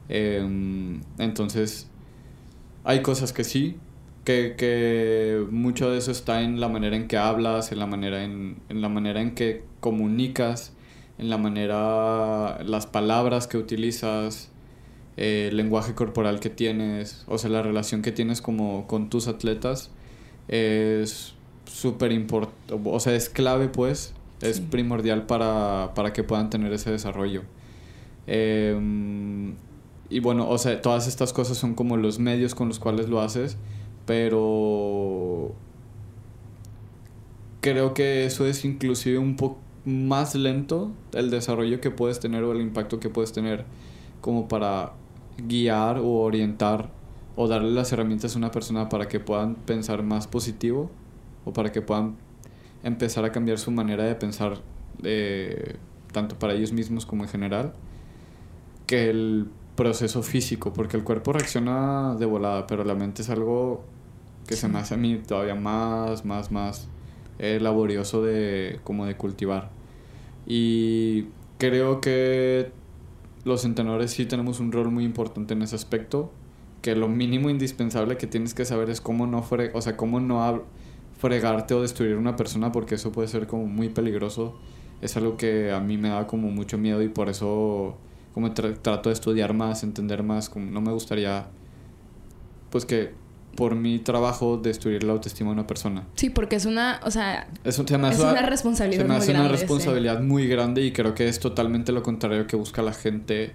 [0.08, 1.88] Em, entonces,
[2.84, 3.76] hay cosas que sí,
[4.24, 8.24] que, que, mucho de eso está en la manera en que hablas, en la manera
[8.24, 10.74] en, en la manera en que comunicas,
[11.18, 14.50] en la manera, las palabras que utilizas,
[15.16, 19.90] el lenguaje corporal que tienes, o sea, la relación que tienes como con tus atletas,
[20.48, 21.34] es
[21.66, 26.90] súper importante, o sea, es clave pues, es primordial para, para, que puedan tener ese
[26.90, 27.42] desarrollo.
[28.26, 29.54] Em,
[30.10, 33.20] y bueno, o sea, todas estas cosas son como los medios con los cuales lo
[33.20, 33.56] haces,
[34.06, 35.54] pero
[37.60, 42.52] creo que eso es inclusive un poco más lento el desarrollo que puedes tener o
[42.52, 43.64] el impacto que puedes tener
[44.20, 44.92] como para
[45.38, 46.90] guiar o orientar
[47.36, 50.90] o darle las herramientas a una persona para que puedan pensar más positivo
[51.44, 52.16] o para que puedan
[52.82, 54.58] empezar a cambiar su manera de pensar
[55.02, 55.76] eh,
[56.12, 57.72] tanto para ellos mismos como en general
[58.86, 63.84] que el proceso físico porque el cuerpo reacciona de volada pero la mente es algo
[64.46, 66.88] que se me hace a mí todavía más más más
[67.38, 69.70] eh, laborioso de como de cultivar.
[70.46, 71.26] Y
[71.58, 72.70] creo que
[73.44, 76.32] los entrenadores sí tenemos un rol muy importante en ese aspecto
[76.82, 80.20] que lo mínimo indispensable que tienes que saber es cómo no fre o sea cómo
[80.20, 80.64] no
[81.18, 84.58] fregarte o destruir una persona porque eso puede ser como muy peligroso.
[85.00, 87.96] Es algo que a mí me da como mucho miedo y por eso
[88.34, 91.46] como trato de estudiar más entender más como no me gustaría
[92.70, 93.14] pues que
[93.56, 96.04] por mi trabajo destruir la autoestima de una persona.
[96.14, 100.46] Sí, porque es una, o sea, es, una responsabilidad se me hace una responsabilidad muy
[100.46, 103.52] grande y creo que es totalmente lo contrario que busca la gente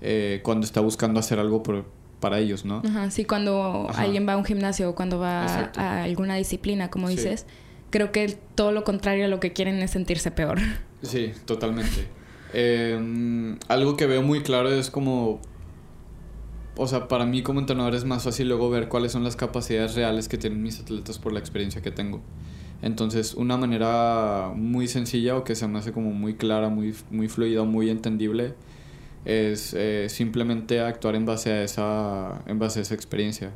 [0.00, 1.84] eh, cuando está buscando hacer algo por,
[2.20, 2.82] para ellos, ¿no?
[2.84, 7.08] Ajá, sí, cuando alguien va a un gimnasio o cuando va a alguna disciplina, como
[7.08, 7.46] dices,
[7.90, 10.58] creo que todo lo contrario a lo que quieren es sentirse peor.
[11.02, 12.06] Sí, totalmente.
[12.54, 15.40] Em, algo que veo muy claro es como
[16.76, 19.94] o sea, para mí como entrenador es más fácil luego ver cuáles son las capacidades
[19.94, 22.20] reales que tienen mis atletas por la experiencia que tengo.
[22.82, 27.28] Entonces, una manera muy sencilla o que se me hace como muy clara, muy, muy
[27.28, 28.54] fluida, muy entendible,
[29.24, 33.52] es eh, simplemente actuar en base, a esa, en base a esa experiencia.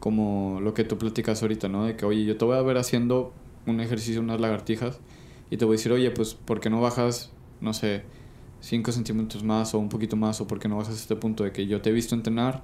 [0.00, 1.84] Como lo que tú platicas ahorita, ¿no?
[1.84, 3.32] De que, oye, yo te voy a ver haciendo
[3.66, 4.98] un ejercicio, unas lagartijas,
[5.50, 8.02] y te voy a decir, oye, pues, ¿por qué no bajas, no sé,
[8.64, 11.52] 5 centímetros más o un poquito más o porque no vas a este punto de
[11.52, 12.62] que yo te he visto entrenar,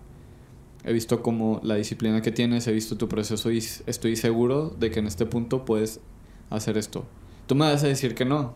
[0.82, 4.90] he visto como la disciplina que tienes, he visto tu proceso y estoy seguro de
[4.90, 6.00] que en este punto puedes
[6.48, 7.04] hacer esto.
[7.46, 8.54] Tú me vas a decir que no,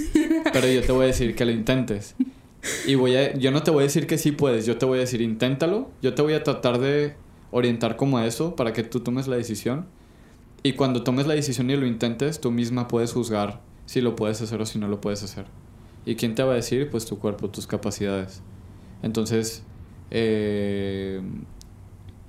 [0.54, 2.14] pero yo te voy a decir que lo intentes.
[2.86, 4.96] Y voy a, yo no te voy a decir que sí puedes, yo te voy
[4.96, 7.14] a decir inténtalo, yo te voy a tratar de
[7.50, 9.86] orientar como a eso para que tú tomes la decisión.
[10.62, 14.40] Y cuando tomes la decisión y lo intentes, tú misma puedes juzgar si lo puedes
[14.40, 15.44] hacer o si no lo puedes hacer.
[16.06, 16.88] ¿Y quién te va a decir?
[16.88, 18.40] Pues tu cuerpo, tus capacidades.
[19.02, 19.64] Entonces,
[20.10, 21.20] eh,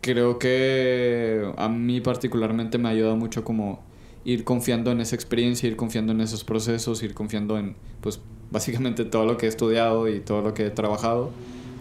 [0.01, 3.83] creo que a mí particularmente me ayuda mucho como
[4.25, 8.19] ir confiando en esa experiencia, ir confiando en esos procesos, ir confiando en, pues,
[8.51, 11.31] básicamente todo lo que he estudiado y todo lo que he trabajado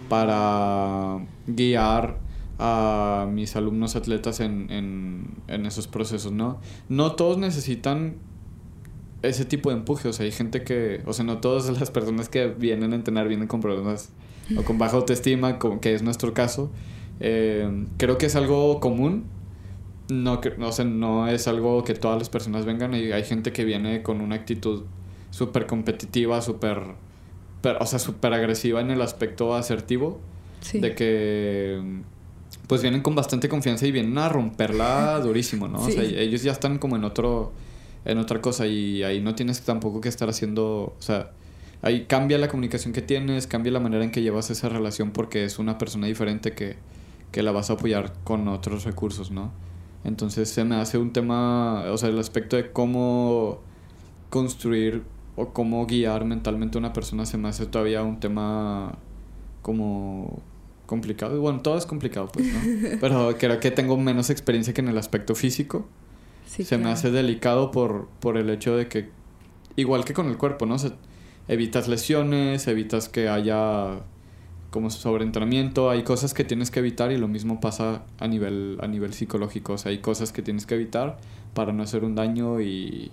[0.08, 2.18] para guiar
[2.58, 6.58] a mis alumnos atletas en, en, en esos procesos, ¿no?
[6.88, 8.16] No todos necesitan
[9.22, 10.08] ese tipo de empuje.
[10.08, 13.28] O sea, hay gente que, o sea, no todas las personas que vienen a entrenar
[13.28, 14.10] vienen con problemas
[14.56, 16.70] o con baja autoestima, como que es nuestro caso.
[17.20, 19.24] Eh, creo que es algo común.
[20.08, 22.94] No, o sea, no es algo que todas las personas vengan.
[22.94, 24.84] Y hay gente que viene con una actitud
[25.30, 26.78] súper competitiva, súper,
[27.80, 30.20] o sea, súper agresiva en el aspecto asertivo.
[30.72, 31.80] De que
[32.66, 35.80] pues vienen con bastante confianza y vienen a romperla durísimo, ¿no?
[35.80, 37.52] O sea, ellos ya están como en otro
[38.06, 41.32] en otra cosa y ahí no tienes tampoco que estar haciendo, o sea,
[41.82, 45.44] ahí cambia la comunicación que tienes, cambia la manera en que llevas esa relación porque
[45.44, 46.76] es una persona diferente que,
[47.32, 49.52] que la vas a apoyar con otros recursos, ¿no?
[50.04, 53.60] Entonces se me hace un tema, o sea, el aspecto de cómo
[54.30, 55.02] construir
[55.34, 58.98] o cómo guiar mentalmente a una persona se me hace todavía un tema
[59.62, 60.40] como
[60.86, 61.40] complicado.
[61.40, 62.60] Bueno, todo es complicado, pues, ¿no?
[63.00, 65.88] Pero creo que tengo menos experiencia que en el aspecto físico
[66.46, 69.10] se me hace delicado por, por el hecho de que,
[69.76, 70.76] igual que con el cuerpo, ¿no?
[71.48, 74.00] evitas lesiones, evitas que haya
[74.70, 78.86] como sobreentrenamiento, hay cosas que tienes que evitar y lo mismo pasa a nivel, a
[78.86, 81.18] nivel psicológico, o sea, hay cosas que tienes que evitar
[81.54, 83.10] para no hacer un daño y,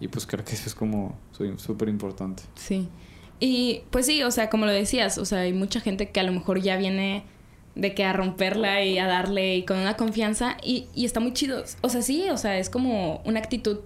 [0.00, 1.16] y pues creo que eso es como
[1.56, 2.44] súper importante.
[2.54, 2.88] Sí.
[3.40, 6.22] Y pues sí, o sea, como lo decías, o sea, hay mucha gente que a
[6.22, 7.24] lo mejor ya viene
[7.76, 11.32] de que a romperla y a darle y con una confianza y, y está muy
[11.34, 11.62] chido.
[11.82, 13.78] O sea, sí, o sea, es como una actitud,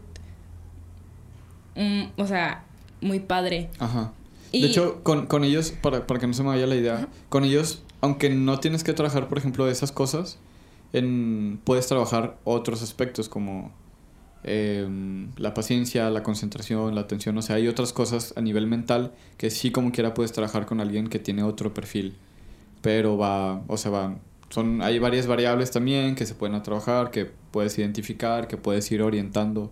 [1.74, 2.64] mm, o sea,
[3.00, 3.68] muy padre.
[3.78, 4.12] Ajá.
[4.52, 7.44] De hecho, con, con ellos, para, para, que no se me vaya la idea, con
[7.44, 10.38] ellos, aunque no tienes que trabajar, por ejemplo, esas cosas,
[10.92, 13.72] en, puedes trabajar otros aspectos como
[14.42, 19.12] em, la paciencia, la concentración, la atención, o sea, hay otras cosas a nivel mental
[19.36, 22.16] que sí como quiera puedes trabajar con alguien que tiene otro perfil
[22.82, 24.16] pero va, o sea, va
[24.50, 29.00] son, hay varias variables también que se pueden trabajar, que puedes identificar, que puedes ir
[29.00, 29.70] orientando.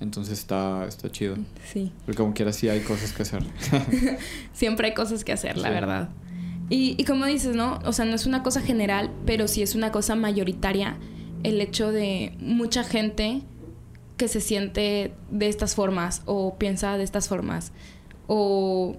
[0.00, 1.36] Entonces está, está chido.
[1.72, 1.92] Sí.
[2.04, 3.42] Porque como quieras sí hay cosas que hacer.
[4.52, 6.10] Siempre hay cosas que hacer, la verdad.
[6.68, 7.78] Y, y como dices, ¿no?
[7.84, 10.96] O sea, no es una cosa general, pero sí es una cosa mayoritaria
[11.42, 13.42] el hecho de mucha gente
[14.16, 17.72] que se siente de estas formas o piensa de estas formas.
[18.26, 18.96] O,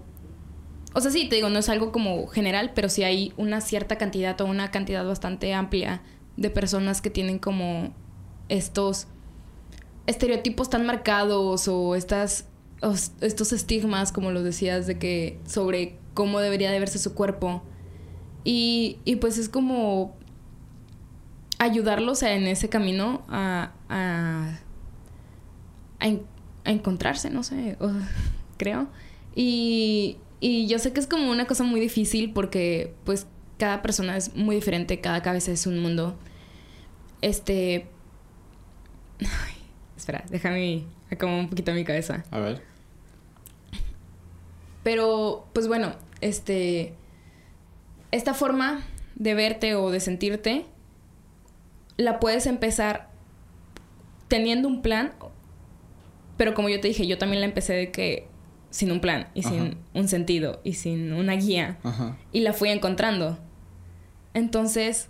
[0.93, 3.97] o sea, sí, te digo, no es algo como general, pero sí hay una cierta
[3.97, 6.01] cantidad o una cantidad bastante amplia
[6.37, 7.93] de personas que tienen como
[8.49, 9.07] estos
[10.05, 12.47] estereotipos tan marcados o estas
[13.21, 17.63] estos estigmas, como lo decías, de que sobre cómo debería de verse su cuerpo.
[18.43, 20.15] Y, y pues es como
[21.59, 24.59] ayudarlos en ese camino a, a,
[26.01, 27.77] a, encontrarse, no sé,
[28.57, 28.87] creo.
[29.33, 33.27] Y, y yo sé que es como una cosa muy difícil porque pues
[33.57, 36.19] cada persona es muy diferente, cada cabeza es un mundo.
[37.21, 37.87] Este...
[39.95, 42.25] espera, déjame acomodar un poquito mi cabeza.
[42.29, 42.61] A ver.
[44.83, 46.93] Pero, pues bueno, este...
[48.11, 48.83] Esta forma
[49.15, 50.65] de verte o de sentirte
[51.95, 53.07] la puedes empezar
[54.27, 55.13] teniendo un plan,
[56.35, 58.32] pero como yo te dije, yo también la empecé de que
[58.73, 61.77] sin un plan y sin un sentido y sin una guía.
[62.31, 63.37] Y la fui encontrando.
[64.33, 65.09] Entonces,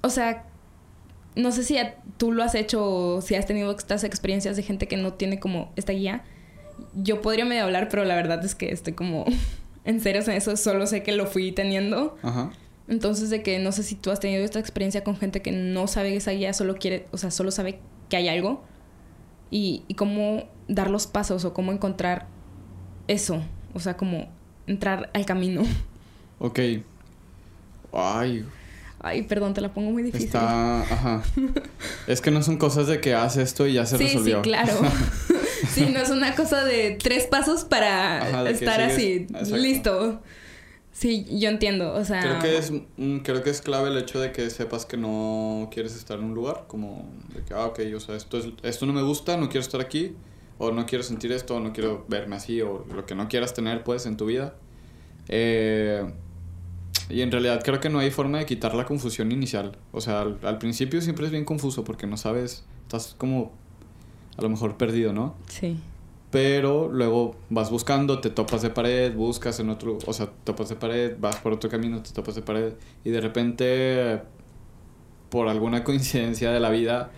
[0.00, 0.46] o sea,
[1.36, 1.76] no sé si
[2.16, 5.38] tú lo has hecho o si has tenido estas experiencias de gente que no tiene
[5.38, 6.24] como esta guía.
[6.94, 9.26] Yo podría medio hablar, pero la verdad es que estoy como
[9.84, 10.56] en serio en eso.
[10.56, 12.16] Solo sé que lo fui teniendo.
[12.22, 12.50] Ajá.
[12.88, 15.86] Entonces, de que no sé si tú has tenido esta experiencia con gente que no
[15.86, 17.78] sabe esa guía, solo quiere, o sea, solo sabe
[18.08, 18.64] que hay algo.
[19.50, 22.26] Y, y cómo dar los pasos o cómo encontrar
[23.06, 23.42] eso.
[23.74, 24.28] O sea, como
[24.66, 25.62] entrar al camino.
[26.40, 26.60] Ok.
[27.92, 28.44] Ay.
[29.00, 30.26] Ay, perdón, te la pongo muy difícil.
[30.26, 31.22] Está, ajá.
[32.06, 34.36] es que no son cosas de que haces esto y ya se resolvió.
[34.36, 34.72] Sí, claro.
[35.74, 40.22] sí, no es una cosa de tres pasos para estar así, listo.
[40.98, 42.20] Sí, yo entiendo, o sea...
[42.20, 42.72] Creo que, es,
[43.22, 46.34] creo que es clave el hecho de que sepas que no quieres estar en un
[46.34, 49.48] lugar, como de que, ah, ok, o sea, esto, es, esto no me gusta, no
[49.48, 50.16] quiero estar aquí,
[50.58, 53.54] o no quiero sentir esto, o no quiero verme así, o lo que no quieras
[53.54, 54.56] tener, pues, en tu vida.
[55.28, 56.04] Eh,
[57.08, 59.78] y en realidad creo que no hay forma de quitar la confusión inicial.
[59.92, 63.52] O sea, al, al principio siempre es bien confuso porque no sabes, estás como
[64.36, 65.36] a lo mejor perdido, ¿no?
[65.46, 65.78] Sí
[66.30, 70.76] pero luego vas buscando, te topas de pared, buscas en otro, o sea, topas de
[70.76, 72.74] pared, vas por otro camino, te topas de pared
[73.04, 74.20] y de repente
[75.30, 77.10] por alguna coincidencia de la vida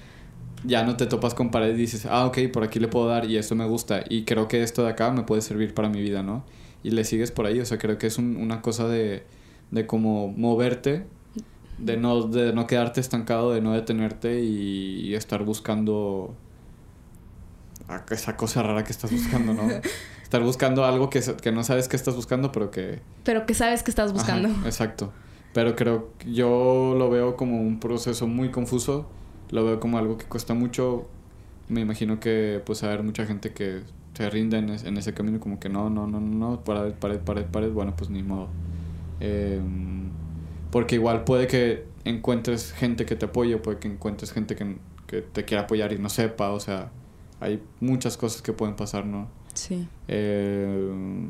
[0.65, 3.25] ya no te topas con pared y dices, ah, ok, por aquí le puedo dar
[3.25, 6.01] y esto me gusta y creo que esto de acá me puede servir para mi
[6.01, 6.45] vida, ¿no?
[6.83, 9.25] Y le sigues por ahí, o sea, creo que es una cosa de,
[9.71, 11.05] de como moverte,
[11.79, 16.37] de no, de no quedarte estancado, de no detenerte y estar buscando
[18.11, 19.69] esa cosa rara que estás buscando, ¿no?
[20.23, 23.01] Estar buscando algo que, que no sabes que estás buscando, pero que...
[23.25, 24.49] Pero que sabes que estás buscando.
[24.65, 25.13] exacto.
[25.53, 29.09] Pero creo que yo lo veo como un proceso muy confuso.
[29.51, 31.09] Lo veo como algo que cuesta mucho.
[31.69, 33.83] Me imagino que pues haber mucha gente que
[34.15, 37.73] se rinde en, ese camino como que no, no, no, no, pared, pared, pared, pared.
[37.73, 38.49] Bueno, pues ni modo.
[39.19, 40.11] Em,
[40.71, 44.77] porque igual puede que encuentres gente que te apoye, puede que encuentres gente que,
[45.09, 46.91] que te quiera apoyar y no sepa, o sea
[47.41, 49.29] hay muchas cosas que pueden pasar, ¿no?
[49.55, 49.89] Sí.
[50.09, 51.29] Eh,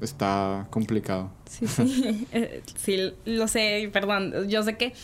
[0.00, 1.30] está complicado.
[1.46, 2.26] Sí, sí.
[2.32, 4.48] Eh, sí, lo sé, perdón.
[4.48, 4.94] Yo sé que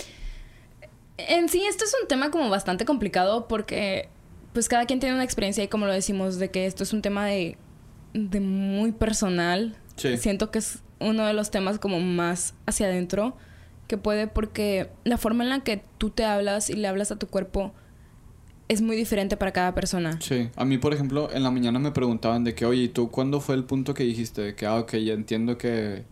[1.18, 4.08] en sí esto es un tema como bastante complicado porque
[4.52, 7.02] pues cada quien tiene una experiencia y como lo decimos, de que esto es un
[7.02, 7.58] tema de,
[8.14, 9.76] de muy personal.
[9.96, 10.16] Sí.
[10.16, 13.36] Siento que es uno de los temas como más hacia adentro
[13.86, 17.18] que puede porque la forma en la que tú te hablas y le hablas a
[17.18, 17.72] tu cuerpo
[18.68, 20.18] es muy diferente para cada persona.
[20.20, 23.10] Sí, a mí por ejemplo en la mañana me preguntaban de que, oye, ¿y tú
[23.10, 24.42] cuándo fue el punto que dijiste?
[24.42, 26.04] De que, ah, ok, ya entiendo que,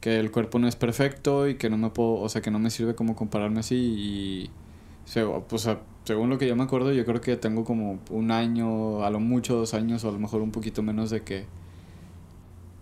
[0.00, 2.58] que el cuerpo no es perfecto y que no me puedo, o sea, que no
[2.58, 4.50] me sirve como compararme así y,
[5.48, 5.68] pues,
[6.04, 9.20] según lo que yo me acuerdo, yo creo que tengo como un año, a lo
[9.20, 11.46] mucho dos años o a lo mejor un poquito menos de que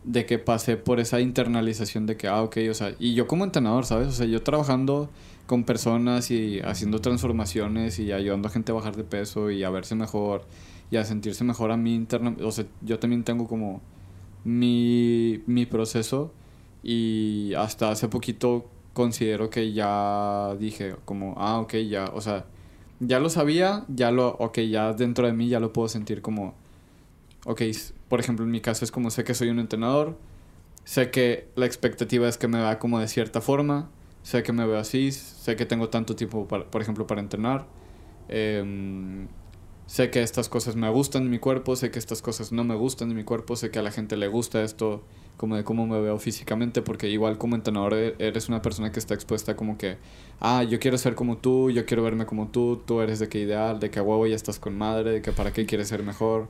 [0.05, 3.45] de que pasé por esa internalización de que, ah, ok, o sea, y yo como
[3.45, 4.09] entrenador, ¿sabes?
[4.09, 5.11] O sea, yo trabajando
[5.51, 9.71] con personas y haciendo transformaciones y ayudando a gente a bajar de peso y a
[9.71, 10.45] verse mejor
[10.93, 12.45] y a sentirse mejor a mí internamente.
[12.45, 13.81] O sea, yo también tengo como
[14.45, 16.33] mi, mi proceso
[16.85, 22.45] y hasta hace poquito considero que ya dije como, ah, ok, ya, o sea,
[23.01, 26.55] ya lo sabía, ya lo, ok, ya dentro de mí ya lo puedo sentir como,
[27.45, 27.63] ok,
[28.09, 30.17] por ejemplo, en mi caso es como sé que soy un entrenador,
[30.85, 33.91] sé que la expectativa es que me vea como de cierta forma,
[34.23, 37.66] sé que me veo así, sé que tengo tanto tiempo, para, por ejemplo, para entrenar.
[38.29, 39.29] Em,
[39.87, 42.75] sé que estas cosas me gustan de mi cuerpo, sé que estas cosas no me
[42.75, 45.03] gustan de mi cuerpo, sé que a la gente le gusta esto
[45.37, 48.99] como de cómo me veo físicamente, porque igual como entrenador e-, eres una persona que
[48.99, 49.97] está expuesta como que,
[50.39, 53.41] ah, yo quiero ser como tú, yo quiero verme como tú, tú eres de qué
[53.41, 56.03] ideal, de que a huevo ya estás con madre, de que para qué quieres ser
[56.03, 56.49] mejor.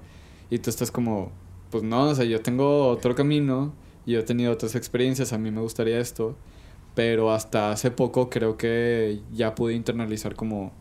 [0.50, 1.30] Y tú estás como,
[1.70, 3.72] pues no, o sea, yo tengo otro camino,
[4.06, 6.34] yo he tenido otras experiencias, a mí me gustaría esto,
[6.94, 10.72] pero hasta hace poco creo que ya pude internalizar como,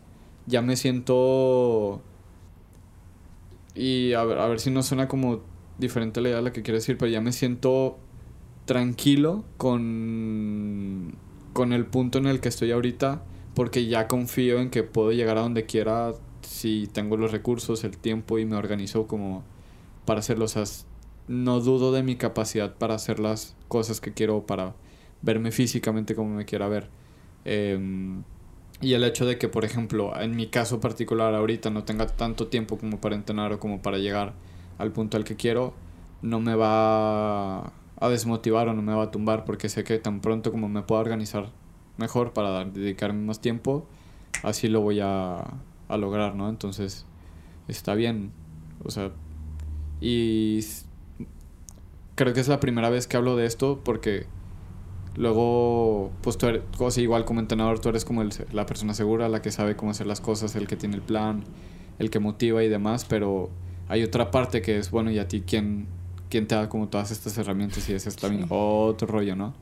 [0.46, 2.02] ya me siento...
[3.74, 5.40] Y a ver, a ver si no suena como
[5.78, 7.98] diferente la idea de la que quiero decir, pero ya me siento
[8.64, 11.14] tranquilo con,
[11.52, 13.22] con el punto en el que estoy ahorita,
[13.54, 17.96] porque ya confío en que puedo llegar a donde quiera si tengo los recursos, el
[17.98, 19.44] tiempo y me organizo como
[20.04, 20.44] para hacerlo.
[20.46, 20.64] O sea,
[21.28, 24.74] no dudo de mi capacidad para hacer las cosas que quiero, para
[25.22, 26.88] verme físicamente como me quiera ver.
[27.44, 28.22] Em,
[28.80, 32.48] y el hecho de que, por ejemplo, en mi caso particular ahorita no tenga tanto
[32.48, 34.34] tiempo como para entrenar o como para llegar
[34.78, 35.74] al punto al que quiero,
[36.22, 40.20] no me va a desmotivar o no me va a tumbar porque sé que tan
[40.20, 41.50] pronto como me pueda organizar
[41.98, 43.86] mejor para dedicarme más tiempo,
[44.42, 45.44] así lo voy a,
[45.88, 46.48] a lograr, ¿no?
[46.48, 47.04] Entonces,
[47.68, 48.32] está bien.
[48.82, 49.10] O sea,
[50.00, 50.60] y
[52.14, 54.26] creo que es la primera vez que hablo de esto porque
[55.16, 56.62] luego, pues tú eres,
[56.98, 60.06] igual como entrenador, tú eres como el, la persona segura, la que sabe cómo hacer
[60.06, 61.44] las cosas, el que tiene el plan,
[61.98, 63.50] el que motiva y demás, pero
[63.88, 65.86] hay otra parte que es, bueno, y a ti, ¿quién,
[66.28, 67.88] quién te da como todas estas herramientas?
[67.88, 69.52] Y ese es también otro rollo, ¿no?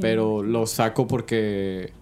[0.00, 1.92] Pero lo saco porque,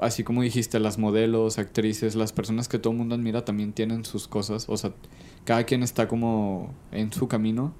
[0.00, 4.04] así como dijiste, las modelos, actrices, las personas que todo el mundo admira también tienen
[4.04, 4.68] sus cosas.
[4.68, 4.92] O sea,
[5.44, 7.72] cada quien está como en su camino.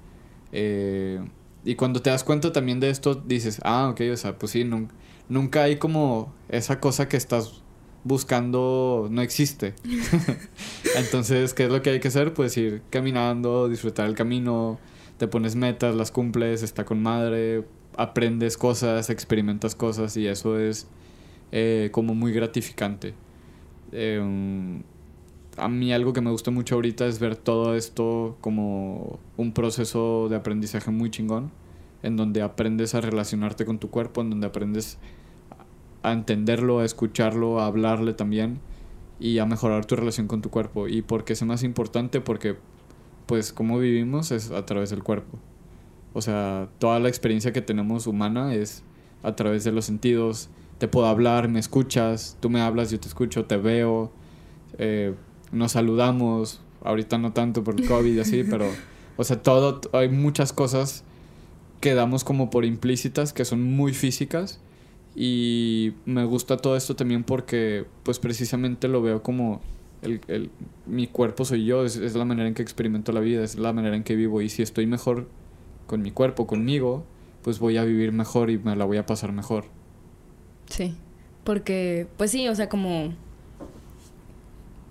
[0.51, 1.19] Eh,
[1.65, 4.63] y cuando te das cuenta también de esto, dices, ah, ok, o sea, pues sí,
[4.63, 4.93] nunca,
[5.27, 7.61] nunca hay como esa cosa que estás
[8.03, 9.73] buscando no existe.
[10.97, 12.33] Entonces, ¿qué es lo que hay que hacer?
[12.33, 14.79] Pues ir caminando, disfrutar el camino,
[15.17, 17.65] te pones metas, las cumples, está con madre,
[17.97, 20.87] aprendes cosas, experimentas cosas y eso es
[21.51, 23.13] eh, como muy gratificante.
[23.91, 24.83] Em,
[25.59, 30.27] a mí algo que me gusta mucho ahorita es ver todo esto como un proceso
[30.29, 31.51] de aprendizaje muy chingón,
[32.03, 34.97] en donde aprendes a relacionarte con tu cuerpo, en donde aprendes
[36.03, 38.59] a entenderlo, a escucharlo, a hablarle también
[39.19, 40.87] y a mejorar tu relación con tu cuerpo.
[40.87, 42.21] ¿Y porque es más importante?
[42.21, 42.55] Porque,
[43.25, 45.37] pues, como vivimos es a través del cuerpo.
[46.13, 48.83] O sea, toda la experiencia que tenemos humana es
[49.23, 50.49] a través de los sentidos.
[50.77, 54.11] Te puedo hablar, me escuchas, tú me hablas, yo te escucho, te veo,
[54.77, 55.13] eh,
[55.51, 56.61] nos saludamos.
[56.81, 58.65] Ahorita no tanto por el COVID y así, pero,
[59.17, 61.03] o sea, todo, hay muchas cosas
[61.81, 64.59] que damos como por implícitas, que son muy físicas
[65.15, 69.61] y me gusta todo esto también porque, pues precisamente lo veo como
[70.01, 70.49] el, el,
[70.85, 73.73] mi cuerpo soy yo, es, es, la manera en que experimento la vida, es la
[73.73, 74.41] manera en que vivo.
[74.41, 75.27] Y si estoy mejor
[75.87, 77.03] con mi cuerpo, conmigo,
[77.43, 79.65] pues voy a vivir mejor y me la voy a pasar mejor.
[80.67, 80.95] Sí,
[81.43, 83.13] porque, pues sí, o sea, como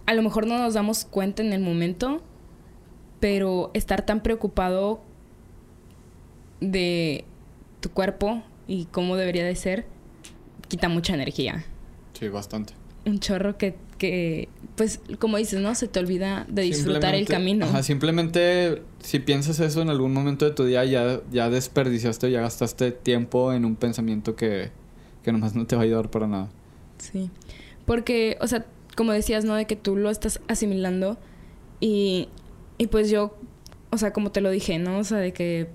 [0.09, 2.23] a lo mejor no nos damos cuenta en el momento,
[3.21, 5.03] pero estar tan preocupado
[6.63, 7.27] de
[7.81, 9.85] tu cuerpo y cómo debería de ser
[10.69, 11.67] quita mucha energía.
[12.19, 12.73] Sí, bastante.
[13.05, 15.75] Un chorro que, que, pues, como dices, ¿no?
[15.75, 17.67] Se te olvida de disfrutar el camino.
[17.67, 22.41] Ajá, simplemente si piensas eso en algún momento de tu día, ya, ya desperdiciaste, ya
[22.41, 24.71] gastaste tiempo en un pensamiento que,
[25.23, 26.49] que nomás no te va a ayudar para nada.
[26.97, 27.31] Sí.
[27.85, 28.65] Porque, o sea,
[28.99, 29.55] como decías, ¿no?
[29.55, 31.19] De que tú lo estás asimilando
[31.79, 32.29] y,
[32.79, 33.39] y pues yo,
[33.91, 34.99] o sea, como te lo dije, ¿no?
[34.99, 35.69] O sea, de que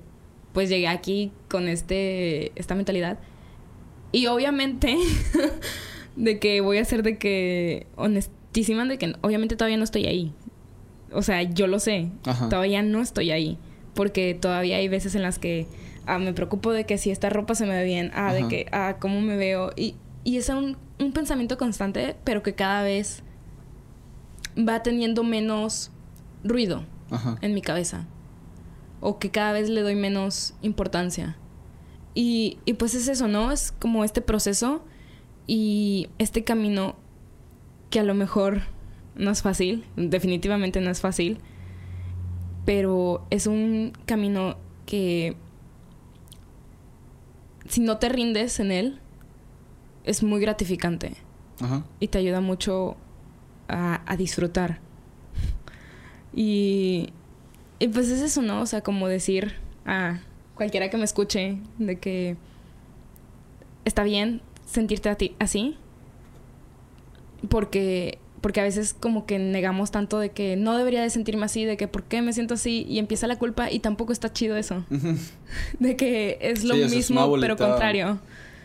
[0.51, 3.17] pues llegué aquí con este, esta mentalidad
[4.11, 4.97] y obviamente,
[6.17, 10.33] de que voy a ser de que honestísima, de que obviamente todavía no estoy ahí.
[11.13, 12.09] O sea, yo lo sé.
[12.49, 13.57] Todavía no estoy ahí.
[13.93, 15.65] Porque todavía hay veces en las que
[16.05, 18.67] ah, me preocupo de que si esta ropa se me ve bien, ah, de que,
[18.71, 19.71] ah, cómo me veo.
[19.75, 23.23] Y, y es un, un pensamiento constante, pero que cada vez
[24.57, 25.91] va teniendo menos
[26.43, 26.85] ruido
[27.41, 28.05] en mi cabeza.
[28.99, 31.37] O que cada vez le doy menos importancia.
[32.15, 33.51] Y, y pues es eso, ¿no?
[33.51, 34.83] Es como este proceso
[35.45, 36.95] y este camino
[37.89, 38.61] que a lo mejor
[39.15, 41.37] no es fácil, definitivamente no es fácil,
[42.65, 45.35] pero es un camino que
[47.67, 48.99] si no te rindes en él,
[50.03, 51.13] es muy gratificante
[51.59, 51.83] Ajá.
[51.99, 52.97] y te ayuda mucho
[53.67, 54.79] a, a disfrutar.
[56.33, 57.09] Y,
[57.79, 58.61] y, pues es eso, ¿no?
[58.61, 59.53] O sea, como decir,
[59.85, 60.19] ah,
[60.55, 62.37] cualquiera que me escuche, de que
[63.85, 65.77] está bien sentirte a ti así,
[67.49, 71.63] porque porque a veces como que negamos tanto de que no debería de sentirme así,
[71.63, 74.57] de que por qué me siento así y empieza la culpa y tampoco está chido
[74.57, 74.83] eso.
[75.79, 78.19] de que es lo mismo pero contrario.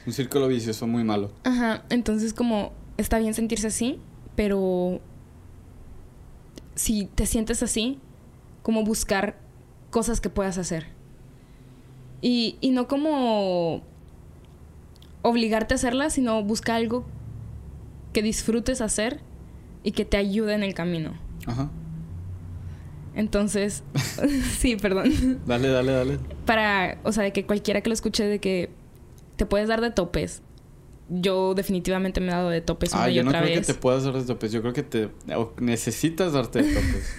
[0.08, 1.30] Un círculo vicioso muy malo.
[1.44, 4.00] Ajá, entonces como está bien sentirse así,
[4.36, 5.02] pero
[6.74, 7.98] si te sientes así,
[8.62, 9.38] como buscar
[9.90, 10.86] cosas que puedas hacer.
[12.22, 13.82] Y, y no como
[15.20, 17.04] obligarte a hacerlas, sino buscar algo
[18.14, 19.20] que disfrutes hacer
[19.82, 21.18] y que te ayude en el camino.
[21.44, 21.68] Ajá.
[23.14, 23.82] Entonces,
[24.58, 25.42] sí, perdón.
[25.46, 26.18] Dale, dale, dale.
[26.46, 28.77] Para, o sea, de que cualquiera que lo escuche, de que
[29.38, 30.42] te puedes dar de topes.
[31.08, 34.04] Yo definitivamente me he dado de topes una ah, yo no creo que te puedas
[34.04, 34.52] dar de topes.
[34.52, 35.08] Yo creo que te
[35.58, 37.14] necesitas darte de topes.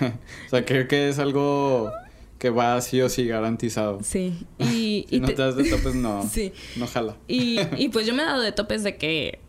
[0.46, 1.92] o sea, creo que es algo
[2.38, 3.98] que va sí o sí garantizado.
[4.02, 4.46] Sí.
[4.58, 5.34] Y, si no te...
[5.34, 6.22] das de topes, no.
[6.30, 6.52] Sí.
[6.76, 7.16] No jala.
[7.28, 9.40] Y, y pues yo me he dado de topes de que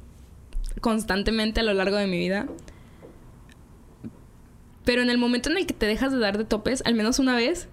[0.82, 2.48] constantemente a lo largo de mi vida.
[4.84, 7.20] Pero en el momento en el que te dejas de dar de topes, al menos
[7.20, 7.70] una vez,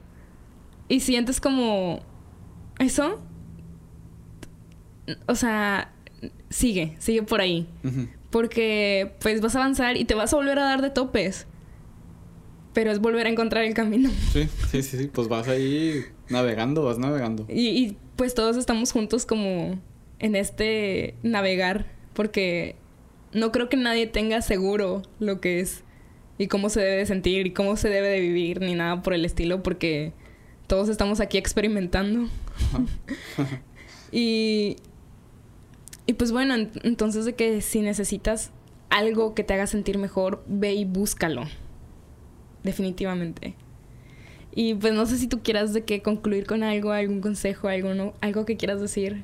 [0.89, 2.01] y sientes como
[2.79, 3.21] eso,
[5.27, 5.93] o sea,
[6.49, 7.67] sigue, sigue por ahí.
[8.31, 11.47] Porque pues vas a avanzar y te vas a volver a dar de topes.
[12.73, 14.11] Pero es volver a encontrar el camino.
[14.33, 15.11] Sí, sí, sí, sí.
[15.13, 17.45] Pues vas ahí navegando, vas navegando.
[17.49, 19.81] Y, y pues todos estamos juntos como
[20.21, 21.87] en este navegar.
[22.13, 22.77] Porque
[23.33, 25.83] no creo que nadie tenga seguro lo que es
[26.39, 29.13] y cómo se debe de sentir y cómo se debe de vivir ni nada por
[29.13, 30.13] el estilo porque
[30.67, 32.29] todos estamos aquí experimentando.
[34.13, 34.77] y,
[36.11, 38.51] y pues bueno, entonces de que si necesitas
[38.89, 41.45] algo que te haga sentir mejor, ve y búscalo.
[42.65, 43.55] Definitivamente.
[44.53, 48.13] Y pues no sé si tú quieras de que concluir con algo, algún consejo, algo,
[48.21, 49.23] algo que quieras decir.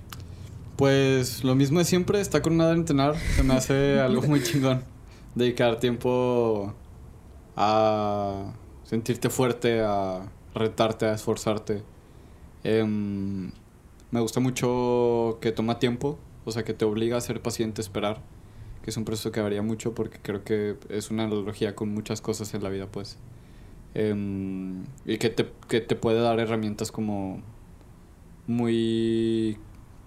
[0.77, 4.41] Pues lo mismo de siempre, está con nada de entrenar, se me hace algo muy
[4.41, 4.85] chingón.
[5.35, 6.73] Dedicar tiempo
[7.57, 8.53] a
[8.85, 11.83] sentirte fuerte, a retarte, a esforzarte.
[12.63, 13.51] Em,
[14.13, 16.17] me gusta mucho que toma tiempo,
[16.47, 18.23] o sea, que te obliga a ser paciente, esperar,
[18.83, 22.21] que es un proceso que varía mucho porque creo que es una analogía con muchas
[22.21, 23.19] cosas en la vida, pues.
[23.95, 27.43] Em, y que te, que te puede dar herramientas como
[28.47, 29.59] muy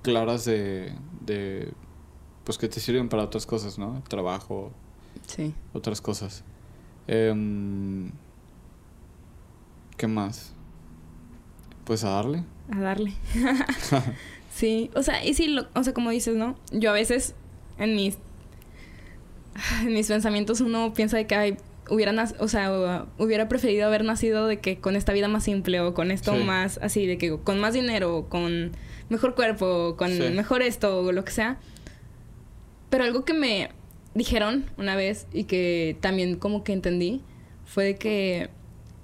[0.01, 0.93] claras de,
[1.25, 1.73] de,
[2.45, 4.01] pues que te sirven para otras cosas, ¿no?
[4.07, 4.71] Trabajo,
[5.27, 5.53] sí.
[5.73, 6.45] otras cosas.
[7.07, 8.11] Em,
[9.97, 10.53] ¿Qué más?
[11.83, 12.45] Pues a darle.
[12.71, 13.13] A darle.
[14.59, 16.57] sí, o sea, y sí, o sea, como dices, ¿no?
[16.71, 17.33] Yo a veces
[17.77, 18.17] en mis
[19.81, 21.57] en mis pensamientos uno piensa de que ay,
[21.89, 25.93] hubiera o sea, hubiera preferido haber nacido de que con esta vida más simple o
[25.93, 28.71] con esto más así de que con más dinero, con
[29.07, 31.57] mejor cuerpo, con mejor esto o lo que sea.
[32.89, 33.69] Pero algo que me
[34.13, 37.21] dijeron una vez y que también como que entendí
[37.65, 38.49] fue que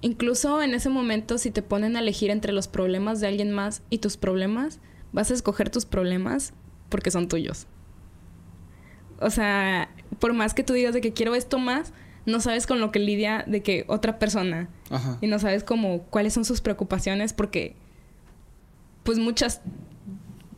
[0.01, 3.83] incluso en ese momento si te ponen a elegir entre los problemas de alguien más
[3.89, 4.79] y tus problemas,
[5.15, 6.53] vas a escoger tus problemas
[6.89, 7.67] porque son tuyos.
[9.19, 9.89] O sea,
[10.19, 11.93] por más que tú digas de que quiero esto más,
[12.25, 14.67] no sabes con lo que lidia de que otra persona.
[15.21, 17.75] Y no sabes como cuáles son sus preocupaciones porque
[19.03, 19.61] pues muchas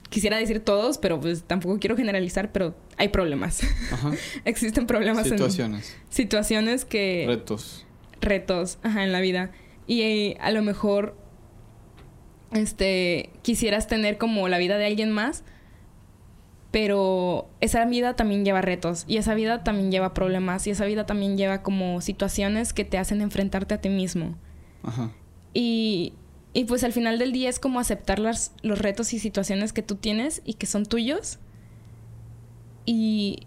[0.09, 3.61] quisiera decir todos, pero pues tampoco quiero generalizar, pero hay problemas.
[3.91, 4.11] Ajá.
[4.45, 5.91] Existen problemas situaciones.
[5.91, 7.85] en situaciones que retos.
[8.21, 9.51] Retos, ajá, en la vida.
[9.85, 11.15] Y eh, a lo mejor
[12.51, 15.43] este quisieras tener como la vida de alguien más,
[16.71, 21.05] pero esa vida también lleva retos y esa vida también lleva problemas y esa vida
[21.05, 24.35] también lleva como situaciones que te hacen enfrentarte a ti mismo.
[24.83, 25.11] Ajá.
[25.53, 26.13] Y
[26.57, 29.93] y pues al final del día es como aceptar los retos y situaciones que tú
[29.93, 31.37] tienes y que son tuyos.
[32.83, 33.45] Y,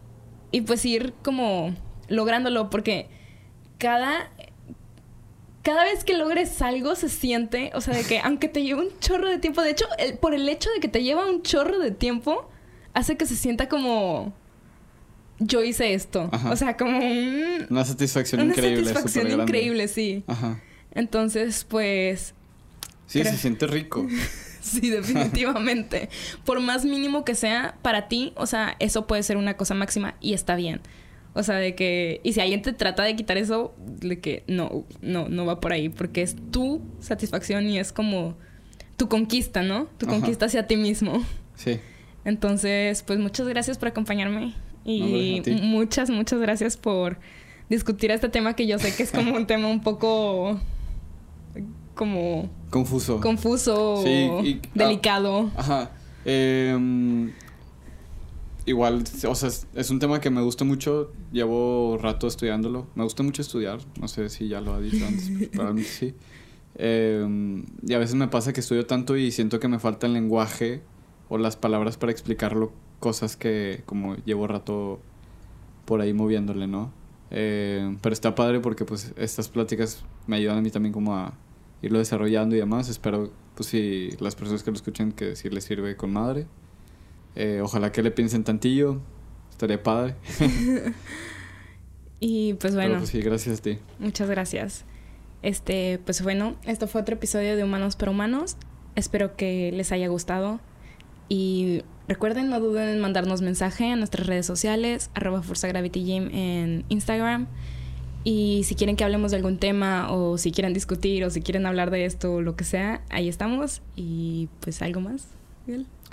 [0.52, 1.74] y pues ir como
[2.06, 3.08] lográndolo porque
[3.78, 4.30] cada
[5.62, 8.98] cada vez que logres algo se siente, o sea, de que aunque te lleve un
[9.00, 11.78] chorro de tiempo, de hecho, el, por el hecho de que te lleva un chorro
[11.78, 12.48] de tiempo,
[12.94, 14.32] hace que se sienta como
[15.38, 16.30] yo hice esto.
[16.50, 17.00] O sea, como
[17.70, 18.82] una satisfacción increíble.
[18.82, 20.22] Una satisfacción increíble, sí.
[20.26, 20.60] Ajá.
[20.92, 22.34] Entonces, pues,
[23.10, 24.06] Sí, se siente rico.
[24.60, 26.08] sí, definitivamente.
[26.44, 30.14] Por más mínimo que sea para ti, o sea, eso puede ser una cosa máxima
[30.20, 30.80] y está bien.
[31.32, 32.20] O sea, de que...
[32.24, 35.72] Y si alguien te trata de quitar eso, de que no, no, no va por
[35.72, 35.88] ahí.
[35.88, 38.36] Porque es tu satisfacción y es como
[38.96, 39.86] tu conquista, ¿no?
[39.98, 41.24] Tu conquista hacia ti mismo.
[41.54, 41.78] Sí.
[42.24, 44.54] Entonces, pues muchas gracias por acompañarme.
[44.84, 47.18] Y muchas, muchas gracias por
[47.68, 50.60] discutir este tema que yo sé que es como un tema un poco
[51.94, 52.50] como...
[52.70, 53.20] Confuso.
[53.20, 54.02] Confuso.
[54.02, 55.50] Sí, delicado.
[55.56, 55.90] ajá.
[56.24, 57.32] Em,
[58.66, 61.12] igual, o sea, es, un tema que me gusta mucho.
[61.32, 62.86] Llevo rato estudiándolo.
[62.94, 63.80] Me gusta mucho estudiar.
[64.00, 66.14] No sé si ya lo ha dicho antes, pero mí sí.
[66.76, 70.12] Em, y a veces me pasa que estudio tanto y siento que me falta el
[70.12, 70.82] lenguaje
[71.28, 72.72] o las palabras para explicarlo.
[73.00, 75.00] Cosas que como llevo rato
[75.86, 76.92] por ahí moviéndole, ¿no?
[77.30, 81.34] Eh, pero está padre porque pues estas pláticas me ayudan a mí también como a
[81.82, 82.88] irlo desarrollando y demás.
[82.88, 86.46] Espero pues si las personas que lo escuchen que si les sirve con madre.
[87.36, 89.00] Eh, ojalá que le piensen tantillo.
[89.50, 90.16] Estaría padre.
[92.20, 92.98] y pues bueno.
[92.98, 93.78] pues sí, gracias a ti.
[93.98, 94.84] Muchas gracias.
[95.42, 98.56] Este, pues bueno, esto fue otro episodio de Humanos para Humanos.
[98.94, 100.60] Espero que les haya gustado.
[101.28, 106.28] Y recuerden, no duden en mandarnos mensaje en nuestras redes sociales, arroba Forza Gravity Gym
[106.32, 107.46] en Instagram.
[108.24, 111.64] Y si quieren que hablemos de algún tema o si quieren discutir o si quieren
[111.64, 113.80] hablar de esto o lo que sea, ahí estamos.
[113.96, 115.28] Y pues algo más.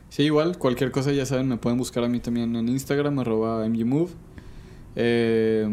[0.09, 3.67] Sí, igual, cualquier cosa ya saben, me pueden buscar a mí también en Instagram, arroba
[3.67, 4.11] mgmove.
[4.95, 5.67] Eh,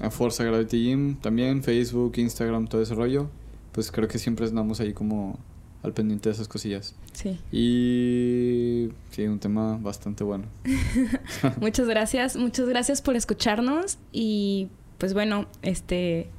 [0.00, 3.28] a Forza Gravity Gym también, Facebook, Instagram, todo ese rollo.
[3.72, 5.38] Pues creo que siempre andamos ahí como
[5.82, 6.94] al pendiente de esas cosillas.
[7.12, 7.38] Sí.
[7.52, 10.46] Y sí, un tema bastante bueno.
[11.60, 16.30] muchas gracias, muchas gracias por escucharnos y pues bueno, este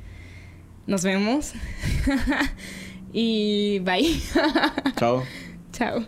[0.87, 1.53] nos vemos
[3.13, 4.19] y bye.
[4.95, 5.23] Chao.
[5.75, 6.05] Chao.